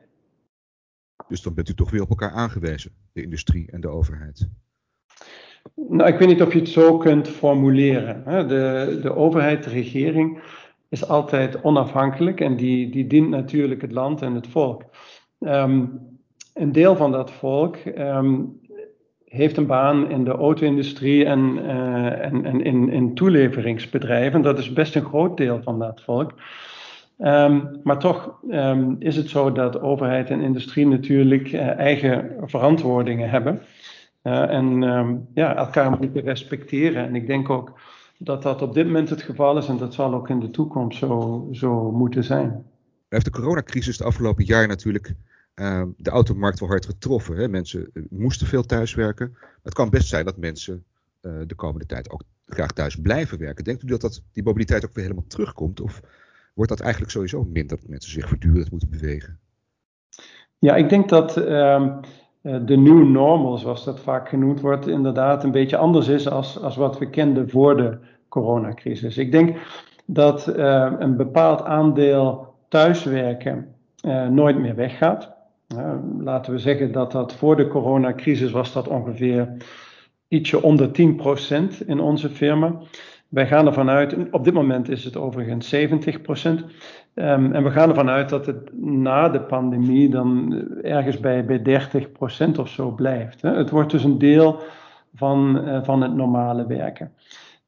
Dus 1.28 1.42
dan 1.42 1.54
bent 1.54 1.68
u 1.68 1.74
toch 1.74 1.90
weer 1.90 2.02
op 2.02 2.08
elkaar 2.08 2.30
aangewezen, 2.30 2.90
de 3.12 3.22
industrie 3.22 3.70
en 3.70 3.80
de 3.80 3.88
overheid? 3.88 4.48
Nou, 5.74 6.12
ik 6.12 6.18
weet 6.18 6.28
niet 6.28 6.42
of 6.42 6.52
je 6.52 6.58
het 6.58 6.68
zo 6.68 6.98
kunt 6.98 7.28
formuleren. 7.28 8.22
Hè. 8.24 8.46
De, 8.46 8.98
de 9.02 9.14
overheid, 9.14 9.64
de 9.64 9.70
regering, 9.70 10.42
is 10.88 11.08
altijd 11.08 11.62
onafhankelijk 11.62 12.40
en 12.40 12.56
die, 12.56 12.90
die 12.90 13.06
dient 13.06 13.28
natuurlijk 13.28 13.80
het 13.82 13.92
land 13.92 14.22
en 14.22 14.34
het 14.34 14.46
volk. 14.46 14.84
Um, 15.38 16.00
een 16.54 16.72
deel 16.72 16.96
van 16.96 17.12
dat 17.12 17.30
volk 17.30 17.76
um, 17.84 18.60
heeft 19.34 19.56
een 19.56 19.66
baan 19.66 20.10
in 20.10 20.24
de 20.24 20.30
auto-industrie 20.30 21.24
en, 21.24 21.58
uh, 21.58 22.24
en, 22.24 22.44
en 22.44 22.64
in, 22.64 22.88
in 22.88 23.14
toeleveringsbedrijven. 23.14 24.42
Dat 24.42 24.58
is 24.58 24.72
best 24.72 24.94
een 24.94 25.04
groot 25.04 25.36
deel 25.36 25.60
van 25.62 25.78
dat 25.78 26.02
volk. 26.02 26.32
Um, 27.18 27.80
maar 27.82 27.98
toch 27.98 28.40
um, 28.50 28.96
is 28.98 29.16
het 29.16 29.28
zo 29.28 29.52
dat 29.52 29.80
overheid 29.80 30.30
en 30.30 30.40
industrie 30.40 30.86
natuurlijk 30.86 31.52
uh, 31.52 31.78
eigen 31.78 32.30
verantwoordingen 32.40 33.30
hebben. 33.30 33.60
Uh, 34.22 34.50
en 34.50 34.82
um, 34.82 35.26
ja, 35.34 35.56
elkaar 35.56 35.90
moeten 35.90 36.20
respecteren. 36.20 37.06
En 37.06 37.14
ik 37.14 37.26
denk 37.26 37.50
ook 37.50 37.80
dat 38.18 38.42
dat 38.42 38.62
op 38.62 38.74
dit 38.74 38.86
moment 38.86 39.10
het 39.10 39.22
geval 39.22 39.58
is 39.58 39.68
en 39.68 39.78
dat 39.78 39.94
zal 39.94 40.14
ook 40.14 40.28
in 40.28 40.40
de 40.40 40.50
toekomst 40.50 40.98
zo, 40.98 41.48
zo 41.52 41.92
moeten 41.92 42.24
zijn. 42.24 42.64
Heeft 43.08 43.24
de 43.24 43.30
coronacrisis 43.30 43.96
de 43.96 44.04
afgelopen 44.04 44.44
jaar 44.44 44.68
natuurlijk 44.68 45.14
uh, 45.54 45.82
de 45.96 46.10
automarkt 46.10 46.60
wel 46.60 46.68
hard 46.68 46.86
getroffen. 46.86 47.36
Hè? 47.36 47.48
Mensen 47.48 47.90
eh, 47.94 48.02
moesten 48.10 48.46
veel 48.46 48.62
thuiswerken. 48.62 49.36
Het 49.62 49.74
kan 49.74 49.90
best 49.90 50.08
zijn 50.08 50.24
dat 50.24 50.36
mensen 50.36 50.84
uh, 51.22 51.32
de 51.46 51.54
komende 51.54 51.86
tijd 51.86 52.10
ook 52.10 52.22
graag 52.46 52.72
thuis 52.72 52.96
blijven 52.96 53.38
werken. 53.38 53.64
Denkt 53.64 53.82
u 53.82 53.86
dat, 53.86 54.00
dat 54.00 54.22
die 54.32 54.42
mobiliteit 54.42 54.84
ook 54.84 54.94
weer 54.94 55.04
helemaal 55.04 55.26
terugkomt? 55.28 55.80
Of 55.80 56.00
wordt 56.54 56.70
dat 56.70 56.80
eigenlijk 56.80 57.12
sowieso 57.12 57.44
minder 57.44 57.76
dat 57.76 57.88
mensen 57.88 58.10
zich 58.10 58.28
voortdurend 58.28 58.70
moeten 58.70 58.90
bewegen? 58.90 59.38
Ja, 60.58 60.76
ik 60.76 60.88
denk 60.88 61.08
dat 61.08 61.36
uh, 61.36 61.96
de 62.40 62.76
new 62.76 63.08
normal, 63.08 63.58
zoals 63.58 63.84
dat 63.84 64.00
vaak 64.00 64.28
genoemd 64.28 64.60
wordt, 64.60 64.86
inderdaad 64.86 65.44
een 65.44 65.50
beetje 65.50 65.76
anders 65.76 66.08
is 66.08 66.28
als, 66.28 66.60
als 66.60 66.76
wat 66.76 66.98
we 66.98 67.10
kenden 67.10 67.50
voor 67.50 67.76
de 67.76 67.98
coronacrisis. 68.28 69.18
Ik 69.18 69.32
denk 69.32 69.56
dat 70.04 70.46
een 70.46 71.16
bepaald 71.16 71.62
aandeel 71.62 72.54
thuiswerken 72.68 73.74
nooit 74.30 74.58
meer 74.58 74.74
weggaat. 74.74 75.33
Laten 76.18 76.52
we 76.52 76.58
zeggen 76.58 76.92
dat 76.92 77.12
dat 77.12 77.34
voor 77.34 77.56
de 77.56 77.68
coronacrisis 77.68 78.50
was 78.50 78.72
dat 78.72 78.88
ongeveer 78.88 79.56
ietsje 80.28 80.62
onder 80.62 80.88
10% 81.82 81.86
in 81.86 82.00
onze 82.00 82.28
firma. 82.28 82.80
Wij 83.28 83.46
gaan 83.46 83.66
ervan 83.66 83.88
uit, 83.88 84.16
op 84.30 84.44
dit 84.44 84.54
moment 84.54 84.88
is 84.88 85.04
het 85.04 85.16
overigens 85.16 85.68
70 85.68 86.20
procent. 86.20 86.60
Um, 87.14 87.52
en 87.52 87.64
we 87.64 87.70
gaan 87.70 87.88
ervan 87.88 88.08
uit 88.08 88.28
dat 88.28 88.46
het 88.46 88.78
na 88.82 89.28
de 89.28 89.40
pandemie 89.40 90.08
dan 90.08 90.52
ergens 90.82 91.20
bij, 91.20 91.44
bij 91.44 91.62
30 91.62 92.12
procent 92.12 92.58
of 92.58 92.68
zo 92.68 92.90
blijft. 92.90 93.42
Hè. 93.42 93.56
Het 93.56 93.70
wordt 93.70 93.90
dus 93.90 94.04
een 94.04 94.18
deel 94.18 94.62
van, 95.14 95.68
uh, 95.68 95.82
van 95.82 96.02
het 96.02 96.14
normale 96.14 96.66
werken. 96.66 97.12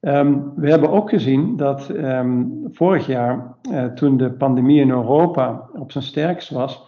Um, 0.00 0.52
we 0.56 0.70
hebben 0.70 0.90
ook 0.90 1.08
gezien 1.08 1.56
dat 1.56 1.88
um, 1.88 2.68
vorig 2.72 3.06
jaar, 3.06 3.56
uh, 3.70 3.84
toen 3.84 4.16
de 4.16 4.30
pandemie 4.30 4.80
in 4.80 4.90
Europa 4.90 5.68
op 5.72 5.92
zijn 5.92 6.04
sterkst 6.04 6.50
was, 6.50 6.85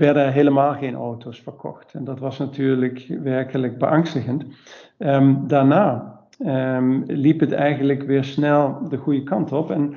werden 0.00 0.32
helemaal 0.32 0.74
geen 0.74 0.94
auto's 0.94 1.40
verkocht. 1.40 1.94
En 1.94 2.04
dat 2.04 2.18
was 2.18 2.38
natuurlijk 2.38 3.06
werkelijk 3.22 3.78
beangstigend. 3.78 4.44
Um, 4.98 5.46
daarna 5.46 6.18
liep 7.06 7.40
het 7.40 7.52
eigenlijk 7.52 8.02
weer 8.02 8.24
snel 8.24 8.88
de 8.88 8.96
goede 8.96 9.22
kant 9.22 9.52
op. 9.52 9.70
En 9.70 9.94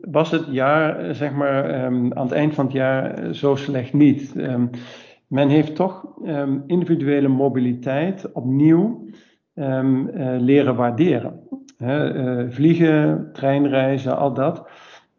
was 0.00 0.30
het 0.30 0.46
jaar, 0.50 1.14
zeg 1.14 1.32
maar, 1.32 1.84
aan 1.84 2.12
het 2.16 2.32
eind 2.32 2.54
van 2.54 2.64
het 2.64 2.74
jaar 2.74 3.34
zo 3.34 3.54
slecht 3.54 3.92
niet. 3.92 4.34
men 5.26 5.48
heeft 5.48 5.74
toch 5.74 6.06
individuele 6.66 7.28
mobiliteit 7.28 8.32
opnieuw 8.32 9.08
uh, 9.54 10.36
leren 10.38 10.76
waarderen. 10.76 11.40
uh, 11.78 12.44
vliegen, 12.48 13.30
treinreizen, 13.32 14.16
al 14.16 14.32
dat 14.34 14.68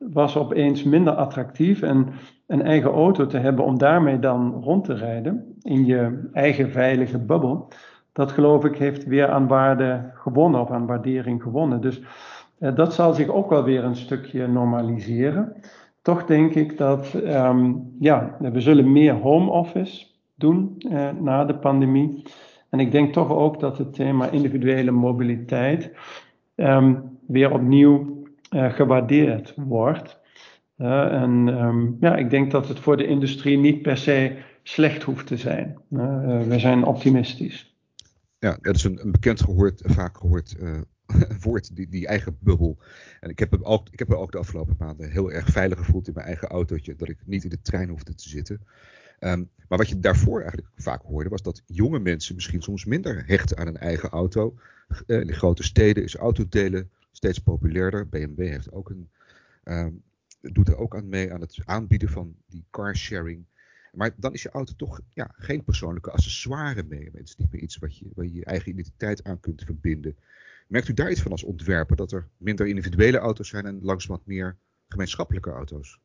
was 0.09 0.37
opeens 0.37 0.83
minder 0.83 1.13
attractief. 1.13 1.81
En 1.81 2.07
een 2.51 2.61
eigen 2.61 2.91
auto 2.91 3.25
te 3.25 3.37
hebben 3.37 3.65
om 3.65 3.77
daarmee 3.77 4.19
dan 4.19 4.61
rond 4.63 4.83
te 4.83 4.93
rijden 4.93 5.55
in 5.61 5.85
je 5.85 6.29
eigen 6.33 6.71
veilige 6.71 7.19
bubbel, 7.19 7.67
dat 8.11 8.31
geloof 8.31 8.65
ik 8.65 8.77
heeft 8.77 9.05
weer 9.05 9.29
aan 9.29 9.47
waarde 9.47 10.11
gewonnen 10.13 10.61
of 10.61 10.71
aan 10.71 10.85
waardering 10.85 11.41
gewonnen. 11.41 11.81
Dus 11.81 12.01
uh, 12.59 12.75
dat 12.75 12.93
zal 12.93 13.13
zich 13.13 13.27
ook 13.27 13.49
wel 13.49 13.63
weer 13.63 13.83
een 13.83 13.95
stukje 13.95 14.47
normaliseren. 14.47 15.55
Toch 16.01 16.25
denk 16.25 16.53
ik 16.55 16.77
dat 16.77 17.13
um, 17.13 17.95
ja, 17.99 18.35
we 18.39 18.61
zullen 18.61 18.91
meer 18.91 19.13
home 19.13 19.51
office 19.51 20.07
doen 20.35 20.75
uh, 20.77 21.09
na 21.19 21.45
de 21.45 21.55
pandemie. 21.55 22.23
En 22.69 22.79
ik 22.79 22.91
denk 22.91 23.13
toch 23.13 23.29
ook 23.29 23.59
dat 23.59 23.77
het 23.77 23.93
thema 23.93 24.29
individuele 24.29 24.91
mobiliteit 24.91 25.91
um, 26.55 27.17
weer 27.27 27.51
opnieuw 27.53 28.23
uh, 28.55 28.71
gewaardeerd 28.71 29.53
wordt. 29.57 30.20
En 30.81 31.47
um, 31.47 31.97
ja, 31.99 32.15
ik 32.15 32.29
denk 32.29 32.51
dat 32.51 32.67
het 32.67 32.79
voor 32.79 32.97
de 32.97 33.07
industrie 33.07 33.57
niet 33.57 33.81
per 33.81 33.97
se 33.97 34.37
slecht 34.63 35.03
hoeft 35.03 35.27
te 35.27 35.37
zijn. 35.37 35.77
Uh, 35.89 36.41
we 36.47 36.59
zijn 36.59 36.83
optimistisch. 36.83 37.75
Ja, 38.39 38.57
dat 38.61 38.75
is 38.75 38.83
een, 38.83 38.99
bekend 39.11 39.41
gehoord, 39.41 39.81
vaak 39.85 40.17
gehoord 40.17 40.55
woord, 41.45 41.75
die, 41.75 41.89
die 41.89 42.07
eigen 42.07 42.37
bubbel. 42.39 42.77
En 43.19 43.29
ik 43.29 43.39
heb, 43.39 43.57
ook, 43.61 43.87
ik 43.91 43.99
heb 43.99 44.07
me 44.07 44.15
ook 44.15 44.31
de 44.31 44.37
afgelopen 44.37 44.75
maanden 44.79 45.11
heel 45.11 45.31
erg 45.31 45.47
veilig 45.47 45.77
gevoeld 45.77 46.07
in 46.07 46.13
mijn 46.13 46.25
eigen 46.25 46.47
autootje. 46.47 46.95
Dat 46.95 47.09
ik 47.09 47.17
niet 47.25 47.43
in 47.43 47.49
de 47.49 47.61
trein 47.61 47.89
hoefde 47.89 48.15
te 48.15 48.29
zitten. 48.29 48.61
Um, 49.19 49.49
maar 49.67 49.77
wat 49.77 49.89
je 49.89 49.99
daarvoor 49.99 50.39
eigenlijk 50.39 50.69
vaak 50.75 51.01
hoorde, 51.01 51.29
was 51.29 51.41
dat 51.41 51.63
jonge 51.65 51.99
mensen 51.99 52.35
misschien 52.35 52.61
soms 52.61 52.85
minder 52.85 53.23
hechten 53.25 53.57
aan 53.57 53.67
een 53.67 53.77
eigen 53.77 54.09
auto. 54.09 54.55
Uh, 55.07 55.19
in 55.19 55.27
de 55.27 55.33
grote 55.33 55.63
steden 55.63 56.03
is 56.03 56.15
autodelen 56.15 56.89
steeds 57.11 57.39
populairder. 57.39 58.09
BMW 58.09 58.39
heeft 58.39 58.71
ook 58.71 58.89
een, 58.89 59.09
um, 59.63 60.01
doet 60.41 60.67
er 60.67 60.77
ook 60.77 60.95
aan 60.95 61.09
mee 61.09 61.33
aan 61.33 61.41
het 61.41 61.57
aanbieden 61.65 62.09
van 62.09 62.35
die 62.45 62.65
carsharing. 62.69 63.45
Maar 63.91 64.11
dan 64.17 64.33
is 64.33 64.41
je 64.41 64.49
auto 64.49 64.73
toch 64.77 65.01
ja, 65.09 65.31
geen 65.33 65.63
persoonlijke 65.63 66.11
accessoire 66.11 66.83
mee. 66.83 67.09
Het 67.13 67.27
is 67.27 67.35
niet 67.35 67.51
meer 67.51 67.61
iets 67.61 67.77
wat 67.77 67.97
je, 67.97 68.05
waar 68.15 68.25
je 68.25 68.33
je 68.33 68.45
eigen 68.45 68.69
identiteit 68.69 69.23
aan 69.23 69.39
kunt 69.39 69.63
verbinden. 69.63 70.15
Merkt 70.67 70.87
u 70.87 70.93
daar 70.93 71.11
iets 71.11 71.21
van 71.21 71.31
als 71.31 71.43
ontwerper, 71.43 71.95
dat 71.95 72.11
er 72.11 72.27
minder 72.37 72.67
individuele 72.67 73.17
auto's 73.17 73.49
zijn 73.49 73.65
en 73.65 73.79
langzamerhand 73.81 74.27
meer 74.27 74.55
gemeenschappelijke 74.87 75.51
auto's? 75.51 75.99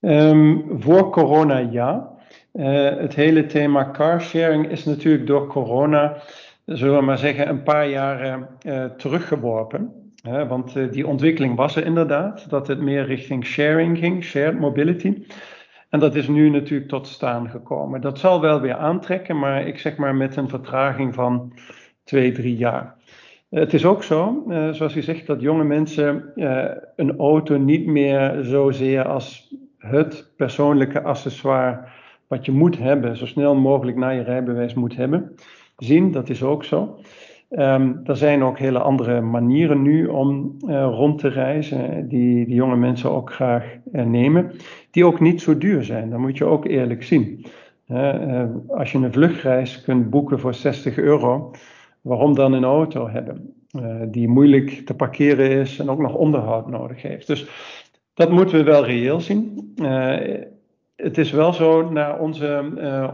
Um, 0.00 0.82
voor 0.82 1.10
corona 1.10 1.58
ja. 1.58 2.14
Uh, 2.52 2.98
het 2.98 3.14
hele 3.14 3.46
thema 3.46 3.90
carsharing 3.90 4.70
is 4.70 4.84
natuurlijk 4.84 5.26
door 5.26 5.46
corona, 5.46 6.22
zullen 6.64 6.98
we 6.98 7.04
maar 7.04 7.18
zeggen, 7.18 7.48
een 7.48 7.62
paar 7.62 7.88
jaren 7.88 8.48
uh, 8.66 8.84
teruggeworpen. 8.84 10.05
Want 10.48 10.92
die 10.92 11.06
ontwikkeling 11.06 11.56
was 11.56 11.76
er 11.76 11.84
inderdaad, 11.84 12.50
dat 12.50 12.66
het 12.66 12.80
meer 12.80 13.04
richting 13.04 13.44
sharing 13.44 13.98
ging, 13.98 14.24
shared 14.24 14.58
mobility. 14.58 15.26
En 15.90 16.00
dat 16.00 16.14
is 16.14 16.28
nu 16.28 16.50
natuurlijk 16.50 16.88
tot 16.88 17.06
staan 17.06 17.50
gekomen. 17.50 18.00
Dat 18.00 18.18
zal 18.18 18.40
wel 18.40 18.60
weer 18.60 18.74
aantrekken, 18.74 19.38
maar 19.38 19.66
ik 19.66 19.78
zeg 19.78 19.96
maar 19.96 20.14
met 20.14 20.36
een 20.36 20.48
vertraging 20.48 21.14
van 21.14 21.52
twee, 22.04 22.32
drie 22.32 22.56
jaar. 22.56 22.94
Het 23.50 23.74
is 23.74 23.84
ook 23.84 24.02
zo, 24.02 24.44
zoals 24.70 24.96
u 24.96 25.02
zegt, 25.02 25.26
dat 25.26 25.40
jonge 25.40 25.64
mensen 25.64 26.32
een 26.96 27.18
auto 27.18 27.56
niet 27.56 27.86
meer 27.86 28.38
zozeer 28.40 29.04
als 29.04 29.54
het 29.78 30.32
persoonlijke 30.36 31.02
accessoire 31.02 31.78
wat 32.26 32.44
je 32.44 32.52
moet 32.52 32.78
hebben, 32.78 33.16
zo 33.16 33.26
snel 33.26 33.54
mogelijk 33.54 33.96
na 33.96 34.08
je 34.08 34.22
rijbewijs 34.22 34.74
moet 34.74 34.96
hebben, 34.96 35.34
zien. 35.76 36.12
Dat 36.12 36.28
is 36.28 36.42
ook 36.42 36.64
zo. 36.64 36.98
Um, 37.50 38.00
er 38.04 38.16
zijn 38.16 38.42
ook 38.42 38.58
hele 38.58 38.78
andere 38.78 39.20
manieren 39.20 39.82
nu 39.82 40.06
om 40.06 40.56
uh, 40.68 40.88
rond 40.90 41.18
te 41.18 41.28
reizen, 41.28 42.08
die, 42.08 42.46
die 42.46 42.54
jonge 42.54 42.76
mensen 42.76 43.10
ook 43.10 43.32
graag 43.32 43.64
uh, 43.92 44.04
nemen, 44.04 44.52
die 44.90 45.04
ook 45.04 45.20
niet 45.20 45.42
zo 45.42 45.58
duur 45.58 45.84
zijn. 45.84 46.10
Dat 46.10 46.18
moet 46.18 46.38
je 46.38 46.44
ook 46.44 46.64
eerlijk 46.64 47.02
zien. 47.02 47.46
Als 48.68 48.92
je 48.92 48.98
een 48.98 49.12
vluchtreis 49.12 49.82
kunt 49.82 50.10
boeken 50.10 50.40
voor 50.40 50.54
60 50.54 50.98
euro, 50.98 51.50
waarom 52.00 52.34
dan 52.34 52.52
een 52.52 52.64
auto 52.64 53.08
hebben? 53.08 53.54
die 54.10 54.28
moeilijk 54.28 54.70
te 54.70 54.94
parkeren 54.94 55.50
is 55.50 55.78
en 55.78 55.90
ook 55.90 55.98
nog 55.98 56.14
onderhoud 56.14 56.70
nodig 56.70 57.02
heeft. 57.02 57.26
Dus 57.26 57.48
dat 58.14 58.30
moeten 58.30 58.56
we 58.58 58.64
wel 58.64 58.84
reëel 58.84 59.20
zien. 59.20 59.72
Het 60.96 61.18
is 61.18 61.30
wel 61.30 61.52
zo 61.52 61.90
naar 61.90 62.18
onze 62.18 62.64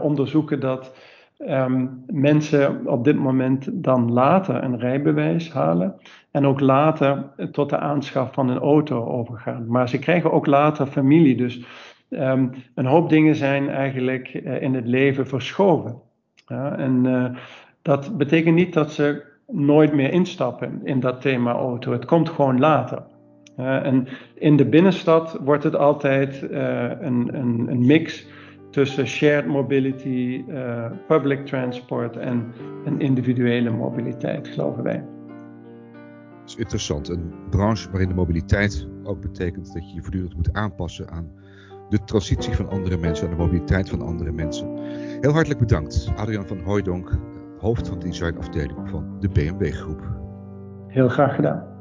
onderzoeken 0.01 0.59
dat 0.59 0.93
um, 1.37 2.03
mensen 2.07 2.87
op 2.87 3.03
dit 3.03 3.17
moment 3.17 3.69
dan 3.71 4.11
later 4.11 4.63
een 4.63 4.79
rijbewijs 4.79 5.51
halen 5.51 5.95
en 6.31 6.45
ook 6.45 6.59
later 6.59 7.23
tot 7.51 7.69
de 7.69 7.77
aanschaf 7.77 8.33
van 8.33 8.49
een 8.49 8.59
auto 8.59 9.05
overgaan. 9.05 9.65
Maar 9.67 9.89
ze 9.89 9.99
krijgen 9.99 10.31
ook 10.31 10.45
later 10.45 10.85
familie, 10.85 11.35
dus 11.35 11.65
um, 12.09 12.51
een 12.75 12.85
hoop 12.85 13.09
dingen 13.09 13.35
zijn 13.35 13.69
eigenlijk 13.69 14.33
uh, 14.33 14.61
in 14.61 14.73
het 14.73 14.87
leven 14.87 15.27
verschoven. 15.27 16.01
Ja, 16.47 16.77
en 16.77 17.05
uh, 17.05 17.25
dat 17.81 18.17
betekent 18.17 18.55
niet 18.55 18.73
dat 18.73 18.91
ze 18.91 19.23
nooit 19.47 19.93
meer 19.93 20.11
instappen 20.11 20.81
in 20.83 20.99
dat 20.99 21.21
thema 21.21 21.51
auto. 21.51 21.91
Het 21.91 22.05
komt 22.05 22.29
gewoon 22.29 22.59
later. 22.59 23.03
En 23.55 24.07
in 24.35 24.55
de 24.55 24.65
binnenstad 24.65 25.37
wordt 25.43 25.63
het 25.63 25.75
altijd 25.75 26.47
uh, 26.51 26.83
een, 27.01 27.29
een, 27.35 27.65
een, 27.69 27.85
mix 27.85 28.27
tussen 28.73 29.07
shared 29.07 29.45
mobility, 29.45 30.43
uh, 30.47 30.91
public 31.07 31.45
transport 31.45 32.17
en, 32.17 32.53
en 32.85 32.99
individuele 32.99 33.69
mobiliteit, 33.69 34.47
geloven 34.47 34.83
wij. 34.83 35.05
Dat 36.39 36.49
is 36.49 36.55
interessant. 36.55 37.09
Een 37.09 37.33
branche 37.49 37.89
waarin 37.91 38.09
de 38.09 38.15
mobiliteit 38.15 38.87
ook 39.03 39.21
betekent 39.21 39.73
dat 39.73 39.89
je 39.89 39.95
je 39.95 40.01
voortdurend 40.01 40.35
moet 40.35 40.53
aanpassen 40.53 41.09
aan 41.09 41.31
de 41.89 42.03
transitie 42.03 42.55
van 42.55 42.69
andere 42.69 42.97
mensen, 42.97 43.25
aan 43.25 43.37
de 43.37 43.43
mobiliteit 43.43 43.89
van 43.89 44.01
andere 44.01 44.31
mensen. 44.31 44.77
Heel 45.21 45.31
hartelijk 45.31 45.59
bedankt, 45.59 46.11
Adriaan 46.15 46.47
van 46.47 46.59
Hooijdonk, 46.59 47.19
hoofd 47.59 47.87
van 47.87 47.99
de 47.99 48.05
designafdeling 48.05 48.89
van 48.89 49.15
de 49.19 49.29
BMW 49.29 49.71
Groep. 49.71 50.01
Heel 50.87 51.09
graag 51.09 51.35
gedaan. 51.35 51.71